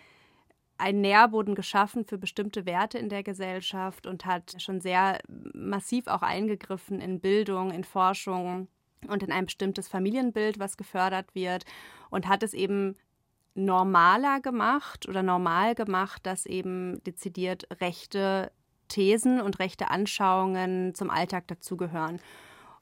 [0.78, 5.18] einen Nährboden geschaffen für bestimmte Werte in der Gesellschaft und hat schon sehr
[5.52, 8.68] massiv auch eingegriffen in Bildung, in Forschung
[9.08, 11.64] und in ein bestimmtes Familienbild, was gefördert wird
[12.10, 12.96] und hat es eben
[13.54, 18.52] normaler gemacht oder normal gemacht, dass eben dezidiert rechte
[18.86, 22.20] Thesen und rechte Anschauungen zum Alltag dazugehören.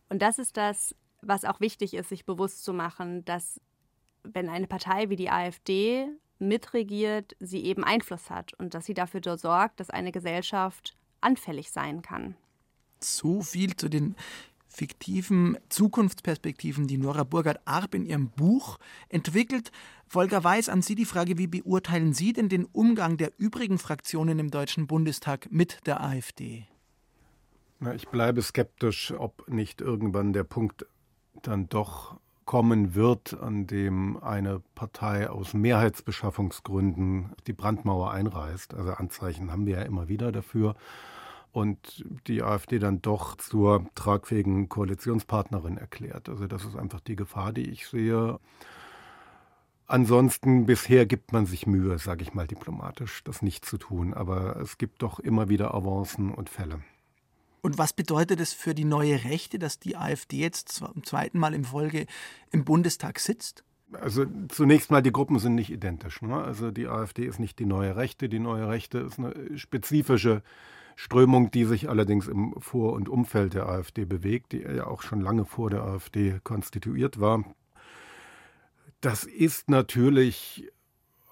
[0.09, 3.61] Und das ist das, was auch wichtig ist, sich bewusst zu machen, dass
[4.23, 9.21] wenn eine Partei wie die AfD mitregiert, sie eben Einfluss hat und dass sie dafür
[9.39, 12.37] sorgt, dass eine Gesellschaft anfällig sein kann.
[13.01, 14.17] So viel zu den
[14.69, 19.71] fiktiven Zukunftsperspektiven, die Nora Burgert-Arp in ihrem Buch entwickelt.
[20.07, 24.39] Volker Weiß, an Sie die Frage, wie beurteilen Sie denn den Umgang der übrigen Fraktionen
[24.39, 26.67] im Deutschen Bundestag mit der AfD?
[27.81, 30.87] Na, ich bleibe skeptisch, ob nicht irgendwann der Punkt
[31.43, 38.73] dann doch kommen wird, an dem eine Partei aus Mehrheitsbeschaffungsgründen die Brandmauer einreißt.
[38.73, 40.77] Also Anzeichen haben wir ja immer wieder dafür.
[41.53, 46.29] Und die AfD dann doch zur tragfähigen Koalitionspartnerin erklärt.
[46.29, 48.39] Also das ist einfach die Gefahr, die ich sehe.
[49.89, 54.15] Ansonsten, bisher gibt man sich Mühe, sage ich mal diplomatisch, das nicht zu tun.
[54.15, 56.81] Aber es gibt doch immer wieder Avancen und Fälle.
[57.67, 61.53] Und was bedeutet es für die neue Rechte, dass die AfD jetzt zum zweiten Mal
[61.53, 62.07] in Folge
[62.53, 63.65] im Bundestag sitzt?
[63.91, 66.23] Also zunächst mal, die Gruppen sind nicht identisch.
[66.23, 66.37] Ne?
[66.37, 68.29] Also die AfD ist nicht die neue Rechte.
[68.29, 70.45] Die neue Rechte ist eine spezifische
[70.95, 75.21] Strömung, die sich allerdings im Vor- und Umfeld der AfD bewegt, die ja auch schon
[75.21, 77.43] lange vor der AfD konstituiert war.
[79.01, 80.71] Das ist natürlich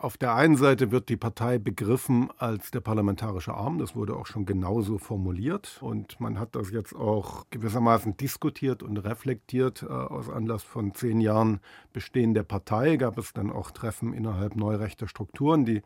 [0.05, 3.79] auf der einen Seite wird die Partei begriffen als der parlamentarische Arm.
[3.79, 5.79] Das wurde auch schon genauso formuliert.
[5.81, 9.83] Und man hat das jetzt auch gewissermaßen diskutiert und reflektiert.
[9.83, 11.61] Äh, aus Anlass von zehn Jahren
[11.95, 15.81] Bestehen der Partei gab es dann auch Treffen innerhalb neurechter Strukturen, die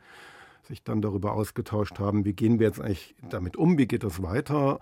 [0.68, 4.22] sich dann darüber ausgetauscht haben, wie gehen wir jetzt eigentlich damit um, wie geht das
[4.22, 4.78] weiter.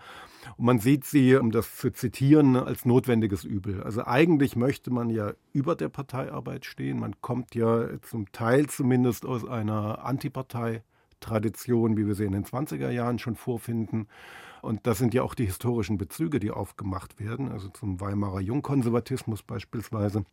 [0.56, 3.82] Und man sieht sie, um das zu zitieren, als notwendiges Übel.
[3.82, 7.00] Also eigentlich möchte man ja über der Parteiarbeit stehen.
[7.00, 12.90] Man kommt ja zum Teil zumindest aus einer Antipartei-Tradition, wie wir sie in den 20er
[12.90, 14.08] Jahren schon vorfinden.
[14.62, 19.44] Und das sind ja auch die historischen Bezüge, die aufgemacht werden, also zum Weimarer Jungkonservatismus
[19.44, 20.24] beispielsweise.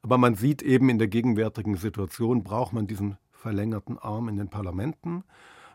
[0.00, 4.48] Aber man sieht eben in der gegenwärtigen Situation, braucht man diesen verlängerten Arm in den
[4.48, 5.22] Parlamenten.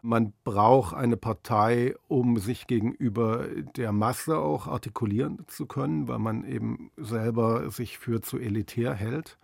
[0.02, 3.46] Man braucht eine Partei, um sich gegenüber
[3.76, 9.38] der Masse auch artikulieren zu können, weil man eben selber sich für zu elitär hält.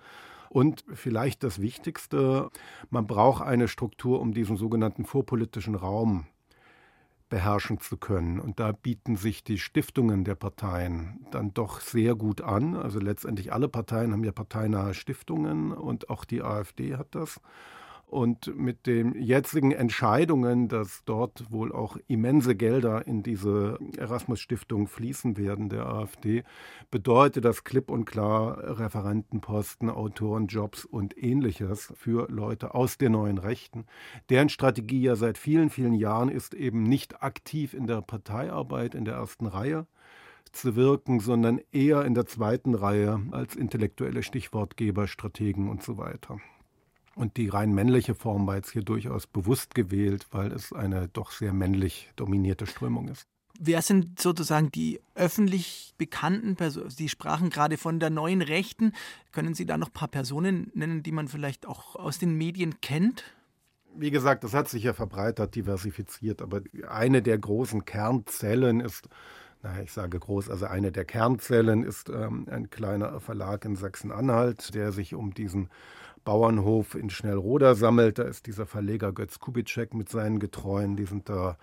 [0.49, 2.49] Und vielleicht das Wichtigste,
[2.89, 6.25] man braucht eine Struktur, um diesen sogenannten vorpolitischen Raum
[7.29, 8.39] beherrschen zu können.
[8.39, 12.75] Und da bieten sich die Stiftungen der Parteien dann doch sehr gut an.
[12.75, 17.39] Also letztendlich alle Parteien haben ja parteinahe Stiftungen und auch die AfD hat das.
[18.15, 25.35] Und mit den jetzigen Entscheidungen, dass dort wohl auch immense Gelder in diese Erasmus-Stiftung fließen
[25.35, 26.45] werden, der AfD,
[26.91, 33.83] bedeutet das klipp und klar Referentenposten, Autorenjobs und ähnliches für Leute aus der neuen Rechten,
[34.29, 39.03] deren Strategie ja seit vielen, vielen Jahren ist, eben nicht aktiv in der Parteiarbeit in
[39.03, 39.87] der ersten Reihe
[40.53, 46.39] zu wirken, sondern eher in der zweiten Reihe als intellektuelle Stichwortgeber, Strategen und so weiter.
[47.15, 51.31] Und die rein männliche Form war jetzt hier durchaus bewusst gewählt, weil es eine doch
[51.31, 53.25] sehr männlich dominierte Strömung ist.
[53.57, 56.89] Wer sind sozusagen die öffentlich bekannten Personen?
[56.89, 58.91] Sie sprachen gerade von der neuen Rechten.
[59.31, 62.81] Können Sie da noch ein paar Personen nennen, die man vielleicht auch aus den Medien
[62.81, 63.23] kennt?
[63.97, 69.07] Wie gesagt, das hat sich ja verbreitert, diversifiziert, aber eine der großen Kernzellen ist,
[69.83, 74.91] ich sage groß, also eine der Kernzellen ist ähm, ein kleiner Verlag in Sachsen-Anhalt, der
[74.91, 75.69] sich um diesen
[76.23, 78.19] Bauernhof in Schnellroda sammelt.
[78.19, 80.95] Da ist dieser Verleger Götz Kubitschek mit seinen Getreuen.
[80.95, 81.57] Die sind da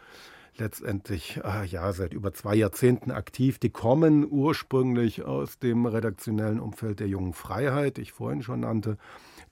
[0.57, 3.59] letztendlich äh, ja seit über zwei Jahrzehnten aktiv.
[3.59, 8.99] Die kommen ursprünglich aus dem redaktionellen Umfeld der Jungen Freiheit, die ich vorhin schon nannte,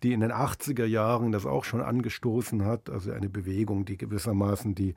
[0.02, 2.90] die in den 80er Jahren das auch schon angestoßen hat.
[2.90, 4.94] Also eine Bewegung, die gewissermaßen die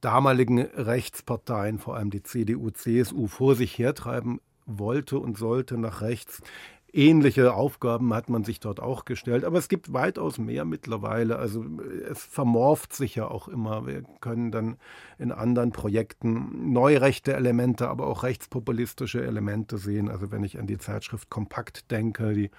[0.00, 6.42] damaligen Rechtsparteien, vor allem die CDU, CSU, vor sich hertreiben wollte und sollte nach rechts.
[6.90, 11.36] Ähnliche Aufgaben hat man sich dort auch gestellt, aber es gibt weitaus mehr mittlerweile.
[11.36, 11.62] Also
[12.10, 13.86] es vermorft sich ja auch immer.
[13.86, 14.78] Wir können dann
[15.18, 20.08] in anderen Projekten neurechte Elemente, aber auch rechtspopulistische Elemente sehen.
[20.08, 22.50] Also wenn ich an die Zeitschrift Kompakt denke, die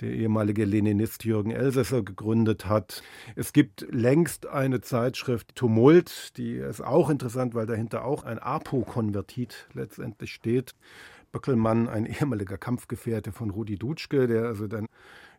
[0.00, 3.02] der ehemalige Leninist Jürgen Elsässer gegründet hat.
[3.36, 9.68] Es gibt längst eine Zeitschrift Tumult, die ist auch interessant, weil dahinter auch ein APO-Konvertit
[9.72, 10.74] letztendlich steht.
[11.32, 14.86] Böckelmann, ein ehemaliger Kampfgefährte von Rudi Dutschke, der also dann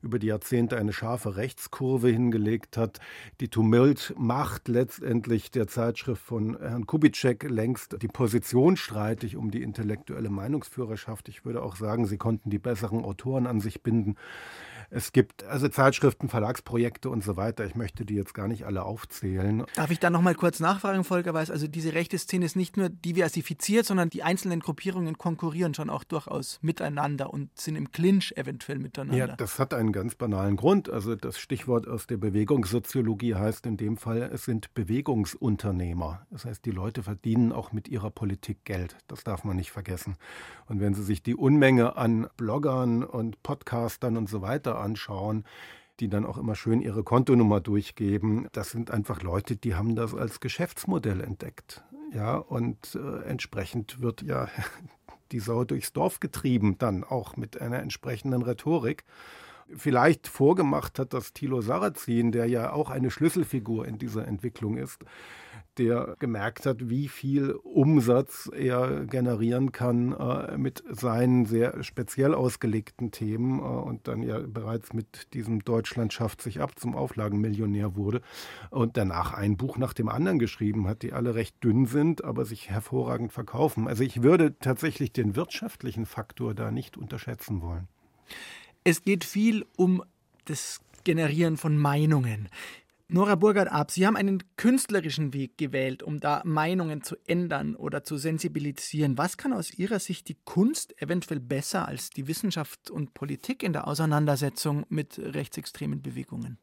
[0.05, 2.99] über die Jahrzehnte eine scharfe Rechtskurve hingelegt hat.
[3.41, 9.63] Die Tumult macht letztendlich der Zeitschrift von Herrn Kubitschek längst die Position streitig um die
[9.63, 11.27] intellektuelle Meinungsführerschaft.
[11.27, 14.15] Ich würde auch sagen, sie konnten die besseren Autoren an sich binden.
[14.89, 17.65] Es gibt also Zeitschriften, Verlagsprojekte und so weiter.
[17.65, 19.65] Ich möchte die jetzt gar nicht alle aufzählen.
[19.75, 21.51] Darf ich da noch mal kurz nachfragen, Volker Weiß?
[21.51, 26.03] Also diese rechte Szene ist nicht nur diversifiziert, sondern die einzelnen Gruppierungen konkurrieren schon auch
[26.03, 29.17] durchaus miteinander und sind im Clinch eventuell miteinander.
[29.17, 30.89] Ja, das hat einen ganz banalen Grund.
[30.89, 36.25] Also das Stichwort aus der Bewegungssoziologie heißt in dem Fall, es sind Bewegungsunternehmer.
[36.31, 38.97] Das heißt, die Leute verdienen auch mit ihrer Politik Geld.
[39.07, 40.15] Das darf man nicht vergessen.
[40.67, 45.43] Und wenn Sie sich die Unmenge an Bloggern und Podcastern und so weiter anschauen,
[45.99, 48.47] die dann auch immer schön ihre Kontonummer durchgeben.
[48.51, 51.83] Das sind einfach Leute, die haben das als Geschäftsmodell entdeckt.
[52.13, 54.47] Ja, und äh, entsprechend wird ja
[55.31, 59.03] die Sau durchs Dorf getrieben, dann auch mit einer entsprechenden Rhetorik.
[59.75, 65.03] Vielleicht vorgemacht hat das Thilo Sarrazin, der ja auch eine Schlüsselfigur in dieser Entwicklung ist,
[65.75, 73.11] der gemerkt hat, wie viel Umsatz er generieren kann äh, mit seinen sehr speziell ausgelegten
[73.11, 78.21] Themen äh, und dann ja bereits mit diesem Deutschland schafft sich ab zum Auflagenmillionär wurde
[78.69, 82.45] und danach ein Buch nach dem anderen geschrieben hat, die alle recht dünn sind, aber
[82.45, 83.87] sich hervorragend verkaufen.
[83.87, 87.87] Also ich würde tatsächlich den wirtschaftlichen Faktor da nicht unterschätzen wollen.
[88.83, 90.03] Es geht viel um
[90.45, 92.49] das Generieren von Meinungen.
[93.07, 98.17] Nora Burgert-Ab, Sie haben einen künstlerischen Weg gewählt, um da Meinungen zu ändern oder zu
[98.17, 99.15] sensibilisieren.
[99.15, 103.73] Was kann aus Ihrer Sicht die Kunst eventuell besser als die Wissenschaft und Politik in
[103.73, 106.57] der Auseinandersetzung mit rechtsextremen Bewegungen?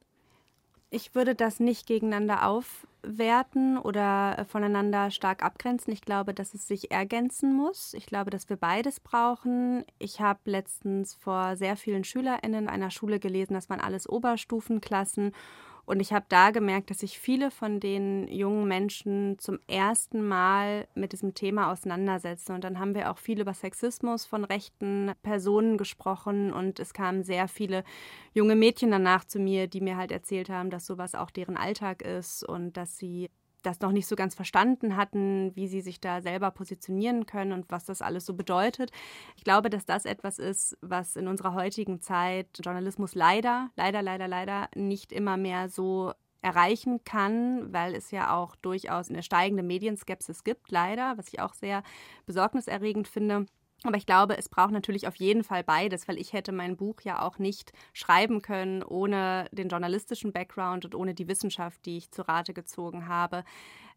[0.90, 5.92] Ich würde das nicht gegeneinander aufwerten oder äh, voneinander stark abgrenzen.
[5.92, 7.94] Ich glaube, dass es sich ergänzen muss.
[7.94, 9.84] Ich glaube, dass wir beides brauchen.
[9.98, 15.32] Ich habe letztens vor sehr vielen SchülerInnen einer Schule gelesen, das waren alles Oberstufenklassen.
[15.84, 20.86] Und ich habe da gemerkt, dass sich viele von den jungen Menschen zum ersten Mal
[20.94, 22.52] mit diesem Thema auseinandersetzen.
[22.54, 26.52] Und dann haben wir auch viel über Sexismus von rechten Personen gesprochen.
[26.52, 27.82] Und es kamen sehr viele
[28.32, 32.02] junge Mädchen danach zu mir, die mir halt erzählt haben, dass sowas auch deren Alltag
[32.02, 33.28] ist und dass sie
[33.62, 37.70] das noch nicht so ganz verstanden hatten, wie sie sich da selber positionieren können und
[37.70, 38.90] was das alles so bedeutet.
[39.36, 44.28] Ich glaube, dass das etwas ist, was in unserer heutigen Zeit Journalismus leider, leider, leider,
[44.28, 50.42] leider nicht immer mehr so erreichen kann, weil es ja auch durchaus eine steigende Medienskepsis
[50.44, 51.82] gibt, leider, was ich auch sehr
[52.26, 53.46] besorgniserregend finde.
[53.84, 57.00] Aber ich glaube, es braucht natürlich auf jeden Fall beides, weil ich hätte mein Buch
[57.02, 62.10] ja auch nicht schreiben können ohne den journalistischen Background und ohne die Wissenschaft, die ich
[62.10, 63.44] zu Rate gezogen habe.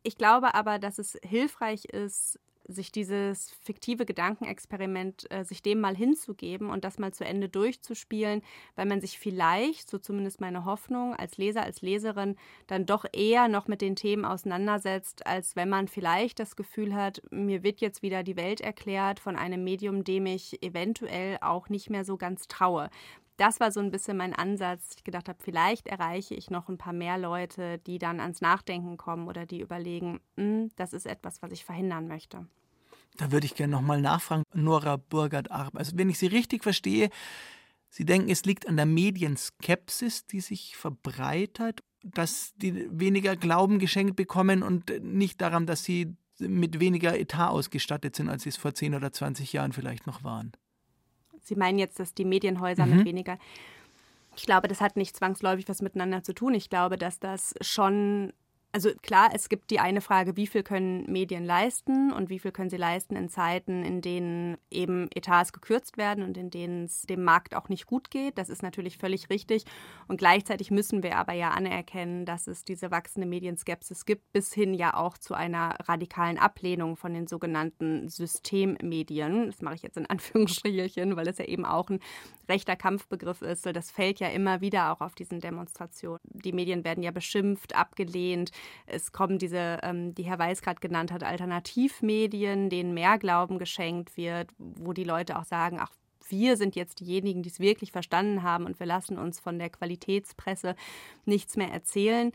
[0.03, 5.95] Ich glaube aber, dass es hilfreich ist, sich dieses fiktive Gedankenexperiment, äh, sich dem mal
[5.95, 8.41] hinzugeben und das mal zu Ende durchzuspielen,
[8.75, 12.35] weil man sich vielleicht, so zumindest meine Hoffnung, als Leser, als Leserin
[12.67, 17.21] dann doch eher noch mit den Themen auseinandersetzt, als wenn man vielleicht das Gefühl hat,
[17.31, 21.89] mir wird jetzt wieder die Welt erklärt von einem Medium, dem ich eventuell auch nicht
[21.89, 22.89] mehr so ganz traue
[23.37, 24.95] das war so ein bisschen mein Ansatz.
[24.97, 28.97] Ich gedacht habe, vielleicht erreiche ich noch ein paar mehr Leute, die dann ans Nachdenken
[28.97, 32.47] kommen oder die überlegen, hm, das ist etwas, was ich verhindern möchte.
[33.17, 35.75] Da würde ich gerne nochmal nachfragen, Nora Burgert-Arp.
[35.75, 37.09] Also, wenn ich Sie richtig verstehe,
[37.89, 44.15] Sie denken, es liegt an der Medienskepsis, die sich verbreitert, dass die weniger Glauben geschenkt
[44.15, 48.73] bekommen und nicht daran, dass sie mit weniger Etat ausgestattet sind, als sie es vor
[48.73, 50.51] 10 oder 20 Jahren vielleicht noch waren.
[51.45, 52.97] Sie meinen jetzt, dass die Medienhäuser mhm.
[52.97, 53.37] mit weniger.
[54.35, 56.53] Ich glaube, das hat nicht zwangsläufig was miteinander zu tun.
[56.53, 58.33] Ich glaube, dass das schon
[58.75, 62.51] also klar, es gibt die eine Frage, wie viel können Medien leisten und wie viel
[62.51, 67.03] können sie leisten in Zeiten, in denen eben Etats gekürzt werden und in denen es
[67.03, 68.37] dem Markt auch nicht gut geht.
[68.37, 69.63] Das ist natürlich völlig richtig.
[70.09, 74.73] Und gleichzeitig müssen wir aber ja anerkennen, dass es diese wachsende Medienskepsis gibt, bis hin
[74.73, 79.45] ja auch zu einer radikalen Ablehnung von den sogenannten Systemmedien.
[79.45, 82.01] Das mache ich jetzt in Anführungsstrichelchen, weil das ja eben auch ein
[82.47, 83.65] rechter Kampfbegriff ist.
[83.65, 86.19] Das fällt ja immer wieder auch auf diesen Demonstrationen.
[86.23, 88.51] Die Medien werden ja beschimpft, abgelehnt.
[88.85, 94.17] Es kommen diese, ähm, die Herr Weiß gerade genannt hat, Alternativmedien, denen mehr Glauben geschenkt
[94.17, 95.91] wird, wo die Leute auch sagen, ach,
[96.29, 99.69] wir sind jetzt diejenigen, die es wirklich verstanden haben und wir lassen uns von der
[99.69, 100.75] Qualitätspresse
[101.25, 102.31] nichts mehr erzählen.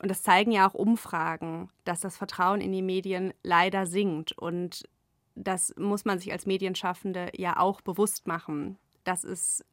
[0.00, 4.32] Und das zeigen ja auch Umfragen, dass das Vertrauen in die Medien leider sinkt.
[4.32, 4.88] Und
[5.34, 9.64] das muss man sich als Medienschaffende ja auch bewusst machen, dass es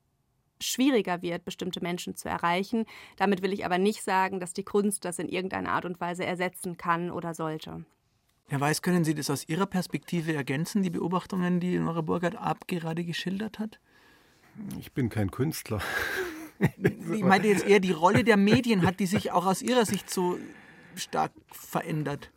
[0.61, 2.85] schwieriger wird, bestimmte Menschen zu erreichen.
[3.17, 6.25] Damit will ich aber nicht sagen, dass die Kunst das in irgendeiner Art und Weise
[6.25, 7.85] ersetzen kann oder sollte.
[8.47, 12.67] Herr Weiß, können Sie das aus Ihrer Perspektive ergänzen, die Beobachtungen, die Nora Burgert ab
[12.67, 13.79] gerade geschildert hat?
[14.77, 15.81] Ich bin kein Künstler.
[16.85, 20.09] Ich meinte jetzt eher die Rolle der Medien, hat die sich auch aus Ihrer Sicht
[20.09, 20.37] so
[20.95, 22.29] stark verändert?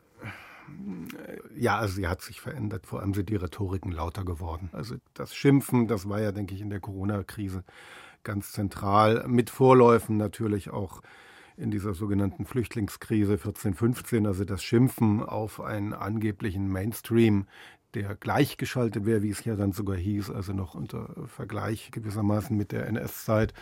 [1.57, 2.87] Ja, also sie hat sich verändert.
[2.87, 4.71] Vor allem sind die Rhetoriken lauter geworden.
[4.73, 7.65] Also das Schimpfen, das war ja, denke ich, in der Corona-Krise
[8.23, 11.03] ganz zentral, mit Vorläufen natürlich auch
[11.57, 17.47] in dieser sogenannten Flüchtlingskrise 14-15, also das Schimpfen auf einen angeblichen Mainstream,
[17.95, 22.73] der gleichgeschaltet wäre, wie es ja dann sogar hieß, also noch unter Vergleich gewissermaßen mit
[22.73, 23.55] der NS-Zeit.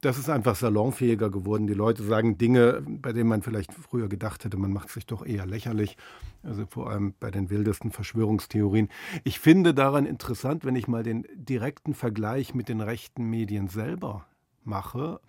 [0.00, 1.66] Das ist einfach salonfähiger geworden.
[1.66, 5.24] Die Leute sagen Dinge, bei denen man vielleicht früher gedacht hätte, man macht sich doch
[5.24, 5.96] eher lächerlich.
[6.42, 8.88] Also vor allem bei den wildesten Verschwörungstheorien.
[9.22, 14.26] Ich finde daran interessant, wenn ich mal den direkten Vergleich mit den rechten Medien selber
[14.64, 15.20] mache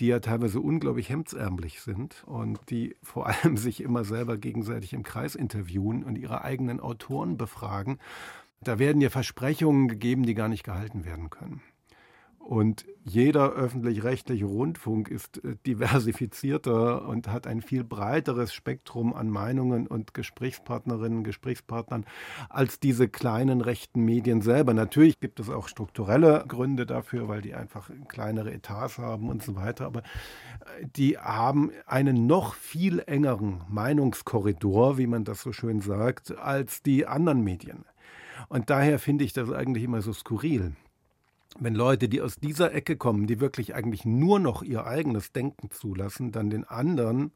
[0.00, 5.02] die ja teilweise unglaublich hemdsärmlich sind und die vor allem sich immer selber gegenseitig im
[5.02, 7.98] Kreis interviewen und ihre eigenen Autoren befragen.
[8.60, 11.62] Da werden ja Versprechungen gegeben, die gar nicht gehalten werden können.
[12.48, 19.86] Und jeder öffentlich-rechtliche Rundfunk ist äh, diversifizierter und hat ein viel breiteres Spektrum an Meinungen
[19.86, 22.06] und Gesprächspartnerinnen Gesprächspartnern
[22.48, 24.72] als diese kleinen rechten Medien selber.
[24.72, 29.54] Natürlich gibt es auch strukturelle Gründe dafür, weil die einfach kleinere Etats haben und so
[29.54, 29.84] weiter.
[29.84, 36.38] Aber äh, die haben einen noch viel engeren Meinungskorridor, wie man das so schön sagt,
[36.38, 37.84] als die anderen Medien.
[38.48, 40.72] Und daher finde ich das eigentlich immer so skurril
[41.58, 45.70] wenn Leute, die aus dieser Ecke kommen, die wirklich eigentlich nur noch ihr eigenes Denken
[45.70, 47.32] zulassen, dann den anderen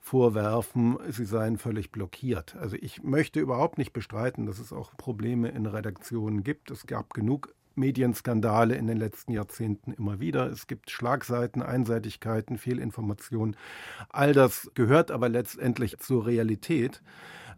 [0.00, 2.54] vorwerfen, sie seien völlig blockiert.
[2.56, 6.70] Also ich möchte überhaupt nicht bestreiten, dass es auch Probleme in Redaktionen gibt.
[6.70, 10.46] Es gab genug Medienskandale in den letzten Jahrzehnten immer wieder.
[10.46, 13.56] Es gibt Schlagseiten, Einseitigkeiten, Fehlinformationen.
[14.08, 17.02] All das gehört aber letztendlich zur Realität.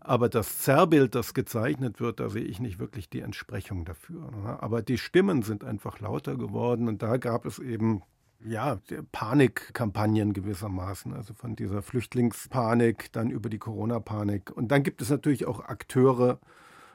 [0.01, 4.31] Aber das Zerrbild, das gezeichnet wird, da sehe ich nicht wirklich die Entsprechung dafür.
[4.61, 8.03] Aber die Stimmen sind einfach lauter geworden und da gab es eben
[8.45, 8.79] ja,
[9.13, 14.57] Panikkampagnen gewissermaßen, also von dieser Flüchtlingspanik dann über die Corona-Panik.
[14.57, 16.39] Und dann gibt es natürlich auch Akteure,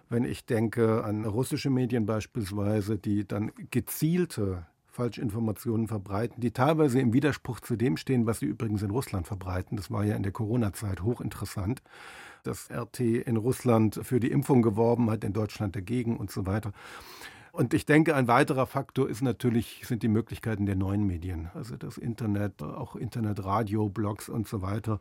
[0.10, 7.14] wenn ich denke an russische Medien beispielsweise, die dann gezielte Falschinformationen verbreiten, die teilweise im
[7.14, 9.76] Widerspruch zu dem stehen, was sie übrigens in Russland verbreiten.
[9.76, 11.82] Das war ja in der Corona-Zeit hochinteressant,
[12.44, 16.72] dass RT in Russland für die Impfung geworben hat, in Deutschland dagegen und so weiter.
[17.52, 21.76] Und ich denke, ein weiterer Faktor ist natürlich, sind die Möglichkeiten der neuen Medien, also
[21.78, 25.00] das Internet, auch Internetradio, Blogs und so weiter,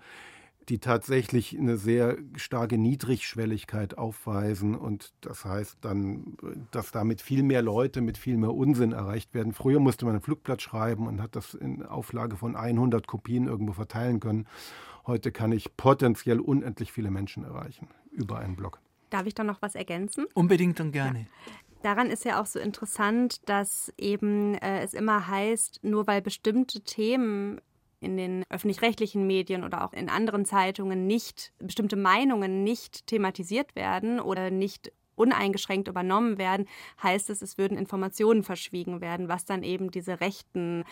[0.68, 6.36] die tatsächlich eine sehr starke Niedrigschwelligkeit aufweisen und das heißt dann,
[6.70, 9.53] dass damit viel mehr Leute mit viel mehr Unsinn erreicht werden.
[9.53, 13.72] Früher musste man ein Flugblatt schreiben und hat das in Auflage von 100 Kopien irgendwo
[13.72, 14.47] verteilen können.
[15.07, 18.80] Heute kann ich potenziell unendlich viele Menschen erreichen über einen Blog.
[19.11, 20.26] Darf ich da noch was ergänzen?
[20.34, 21.20] Unbedingt und gerne.
[21.20, 21.53] Ja.
[21.82, 26.80] Daran ist ja auch so interessant, dass eben äh, es immer heißt, nur weil bestimmte
[26.82, 27.61] Themen
[28.00, 34.20] in den öffentlich-rechtlichen Medien oder auch in anderen Zeitungen nicht, bestimmte Meinungen nicht thematisiert werden
[34.20, 36.66] oder nicht uneingeschränkt übernommen werden,
[37.03, 40.84] heißt es, es würden Informationen verschwiegen werden, was dann eben diese rechten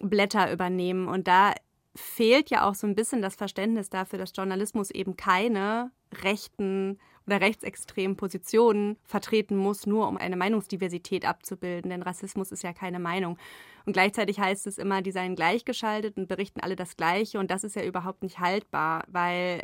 [0.00, 1.08] Blätter übernehmen.
[1.08, 1.54] Und da
[1.94, 5.90] fehlt ja auch so ein bisschen das Verständnis dafür, dass Journalismus eben keine
[6.22, 11.90] rechten oder rechtsextremen Positionen vertreten muss, nur um eine Meinungsdiversität abzubilden.
[11.90, 13.38] Denn Rassismus ist ja keine Meinung.
[13.86, 17.38] Und gleichzeitig heißt es immer, die seien gleichgeschaltet und berichten alle das Gleiche.
[17.38, 19.62] Und das ist ja überhaupt nicht haltbar, weil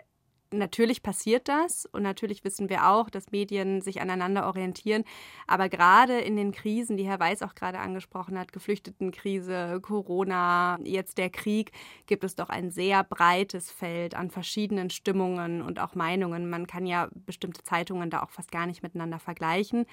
[0.53, 5.05] natürlich passiert das und natürlich wissen wir auch, dass Medien sich aneinander orientieren.
[5.47, 11.19] Aber gerade in den Krisen, die Herr Weiß auch gerade angesprochen hat, Geflüchtetenkrise, Corona, jetzt
[11.19, 11.73] der Krieg,
[12.07, 16.49] gibt es doch ein sehr breites Feld an verschiedenen Stimmungen und auch Meinungen.
[16.49, 19.87] Man kann ja bestimmte Zeitungen da auch fast gar nicht miteinander vergleichen.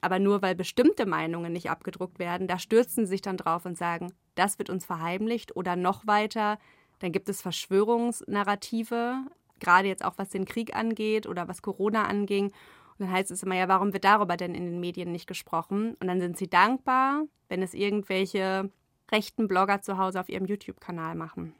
[0.00, 3.76] Aber nur weil bestimmte Meinungen nicht abgedruckt werden, da stürzen sie sich dann drauf und
[3.76, 6.58] sagen, das wird uns verheimlicht oder noch weiter.
[7.00, 9.24] Dann gibt es Verschwörungsnarrative,
[9.60, 12.46] gerade jetzt auch was den Krieg angeht oder was Corona anging.
[12.46, 15.96] Und dann heißt es immer, ja, warum wird darüber denn in den Medien nicht gesprochen?
[16.00, 18.70] Und dann sind sie dankbar, wenn es irgendwelche
[19.10, 21.54] rechten Blogger zu Hause auf ihrem YouTube-Kanal machen.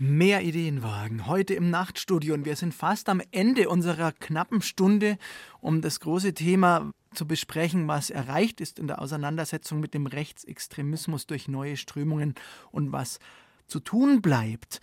[0.00, 5.18] Mehr Ideenwagen heute im Nachtstudio und wir sind fast am Ende unserer knappen Stunde,
[5.60, 11.26] um das große Thema zu besprechen, was erreicht ist in der Auseinandersetzung mit dem Rechtsextremismus
[11.26, 12.34] durch neue Strömungen
[12.70, 13.18] und was
[13.66, 14.80] zu tun bleibt.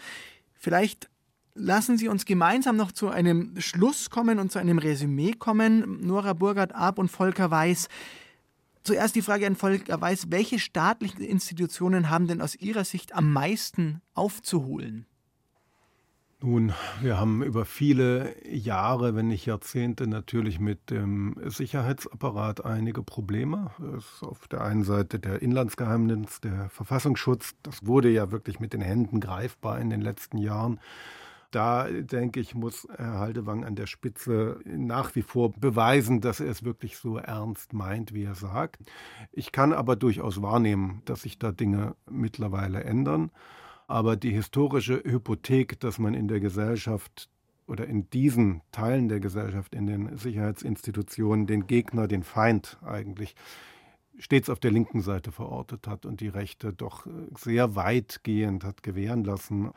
[0.53, 1.09] Vielleicht
[1.58, 6.06] Lassen Sie uns gemeinsam noch zu einem Schluss kommen und zu einem Resümee kommen.
[6.06, 7.88] Nora Burgert-Ab und Volker Weiß.
[8.84, 10.32] Zuerst die Frage an Volker Weiß.
[10.32, 15.06] Welche staatlichen Institutionen haben denn aus Ihrer Sicht am meisten aufzuholen?
[16.41, 23.72] Nun, wir haben über viele Jahre, wenn nicht Jahrzehnte, natürlich mit dem Sicherheitsapparat einige Probleme.
[24.20, 27.56] Auf der einen Seite der Inlandsgeheimdienst, der Verfassungsschutz.
[27.64, 30.82] Das wurde ja wirklich mit den Händen greifbar in den letzten Jahren
[31.56, 36.49] da denke ich, muss Herr Haldewang an der Spitze nach wie vor beweisen, dass er
[36.49, 38.80] es wirklich so ernst meint, wie er sagt.
[39.32, 43.32] Ich kann aber durchaus wahrnehmen, dass sich da Dinge mittlerweile ändern.
[43.88, 47.30] Aber die historische Hypothek, dass man in der Gesellschaft
[47.68, 53.36] oder in diesen Teilen der Gesellschaft, in den Sicherheitsinstitutionen, den Gegner, den Feind eigentlich
[54.18, 59.24] stets auf der linken Seite verortet hat und die Rechte doch sehr weitgehend hat gewähren
[59.24, 59.72] lassen.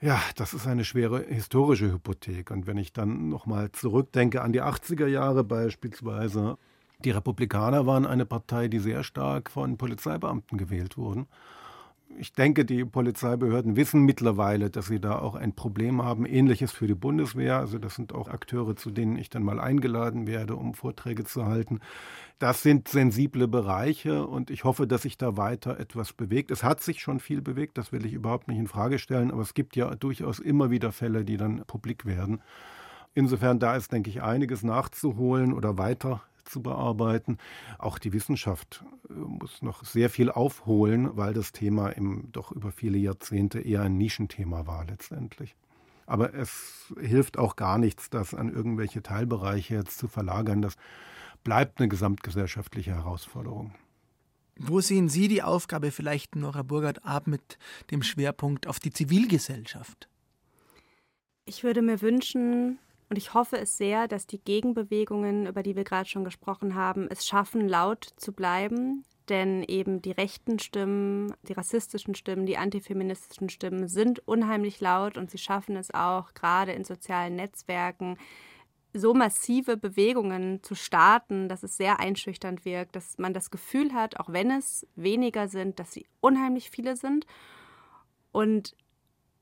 [0.00, 2.52] Ja, das ist eine schwere historische Hypothek.
[2.52, 6.56] Und wenn ich dann nochmal zurückdenke an die 80er Jahre beispielsweise,
[7.00, 11.26] die Republikaner waren eine Partei, die sehr stark von Polizeibeamten gewählt wurden
[12.16, 16.26] ich denke, die Polizeibehörden wissen mittlerweile, dass sie da auch ein Problem haben.
[16.26, 17.58] Ähnliches für die Bundeswehr.
[17.58, 21.46] Also das sind auch Akteure, zu denen ich dann mal eingeladen werde, um Vorträge zu
[21.46, 21.80] halten.
[22.38, 26.50] Das sind sensible Bereiche und ich hoffe, dass sich da weiter etwas bewegt.
[26.50, 29.42] Es hat sich schon viel bewegt, das will ich überhaupt nicht in Frage stellen, aber
[29.42, 32.40] es gibt ja durchaus immer wieder Fälle, die dann publik werden.
[33.14, 37.38] Insofern da ist, denke ich, einiges nachzuholen oder weiter zu bearbeiten.
[37.78, 42.72] Auch die Wissenschaft äh, muss noch sehr viel aufholen, weil das Thema im, doch über
[42.72, 45.54] viele Jahrzehnte eher ein Nischenthema war letztendlich.
[46.06, 50.62] Aber es hilft auch gar nichts, das an irgendwelche Teilbereiche jetzt zu verlagern.
[50.62, 50.76] Das
[51.44, 53.74] bleibt eine gesamtgesellschaftliche Herausforderung.
[54.56, 57.58] Wo sehen Sie die Aufgabe vielleicht, Nora Burgert, ab mit
[57.90, 60.08] dem Schwerpunkt auf die Zivilgesellschaft?
[61.44, 62.78] Ich würde mir wünschen,
[63.08, 67.08] Und ich hoffe es sehr, dass die Gegenbewegungen, über die wir gerade schon gesprochen haben,
[67.10, 69.04] es schaffen, laut zu bleiben.
[69.28, 75.30] Denn eben die rechten Stimmen, die rassistischen Stimmen, die antifeministischen Stimmen sind unheimlich laut und
[75.30, 78.16] sie schaffen es auch, gerade in sozialen Netzwerken,
[78.94, 84.18] so massive Bewegungen zu starten, dass es sehr einschüchternd wirkt, dass man das Gefühl hat,
[84.18, 87.26] auch wenn es weniger sind, dass sie unheimlich viele sind.
[88.32, 88.74] Und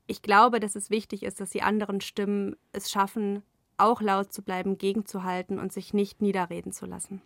[0.05, 3.41] ich glaube, dass es wichtig ist, dass die anderen Stimmen es schaffen,
[3.77, 7.21] auch laut zu bleiben, gegenzuhalten und sich nicht niederreden zu lassen.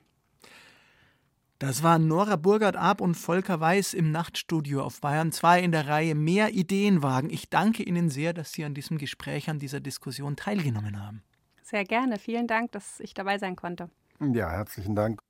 [1.61, 6.15] Das waren Nora Burgert-Ab und Volker Weiß im Nachtstudio auf Bayern 2 in der Reihe
[6.15, 7.29] Mehr Ideenwagen.
[7.29, 11.21] Ich danke Ihnen sehr, dass Sie an diesem Gespräch, an dieser Diskussion teilgenommen haben.
[11.61, 12.17] Sehr gerne.
[12.17, 13.91] Vielen Dank, dass ich dabei sein konnte.
[14.19, 15.21] Ja, herzlichen Dank.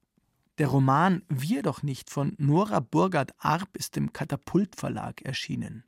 [0.58, 5.84] Der Roman Wir doch nicht von Nora Burgert-Arp ist im Katapult Verlag erschienen.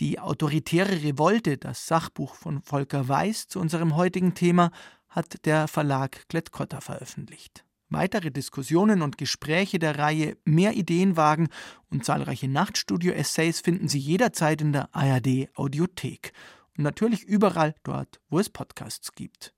[0.00, 4.70] Die autoritäre Revolte, das Sachbuch von Volker Weiß zu unserem heutigen Thema,
[5.10, 7.66] hat der Verlag Klett-Cotta veröffentlicht.
[7.90, 11.48] Weitere Diskussionen und Gespräche der Reihe Mehr Ideenwagen
[11.90, 16.32] und zahlreiche Nachtstudio-Essays finden Sie jederzeit in der ARD Audiothek
[16.78, 19.52] und natürlich überall dort, wo es Podcasts gibt.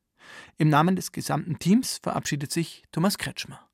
[0.58, 3.68] Im Namen des gesamten Teams verabschiedet sich Thomas Kretschmer.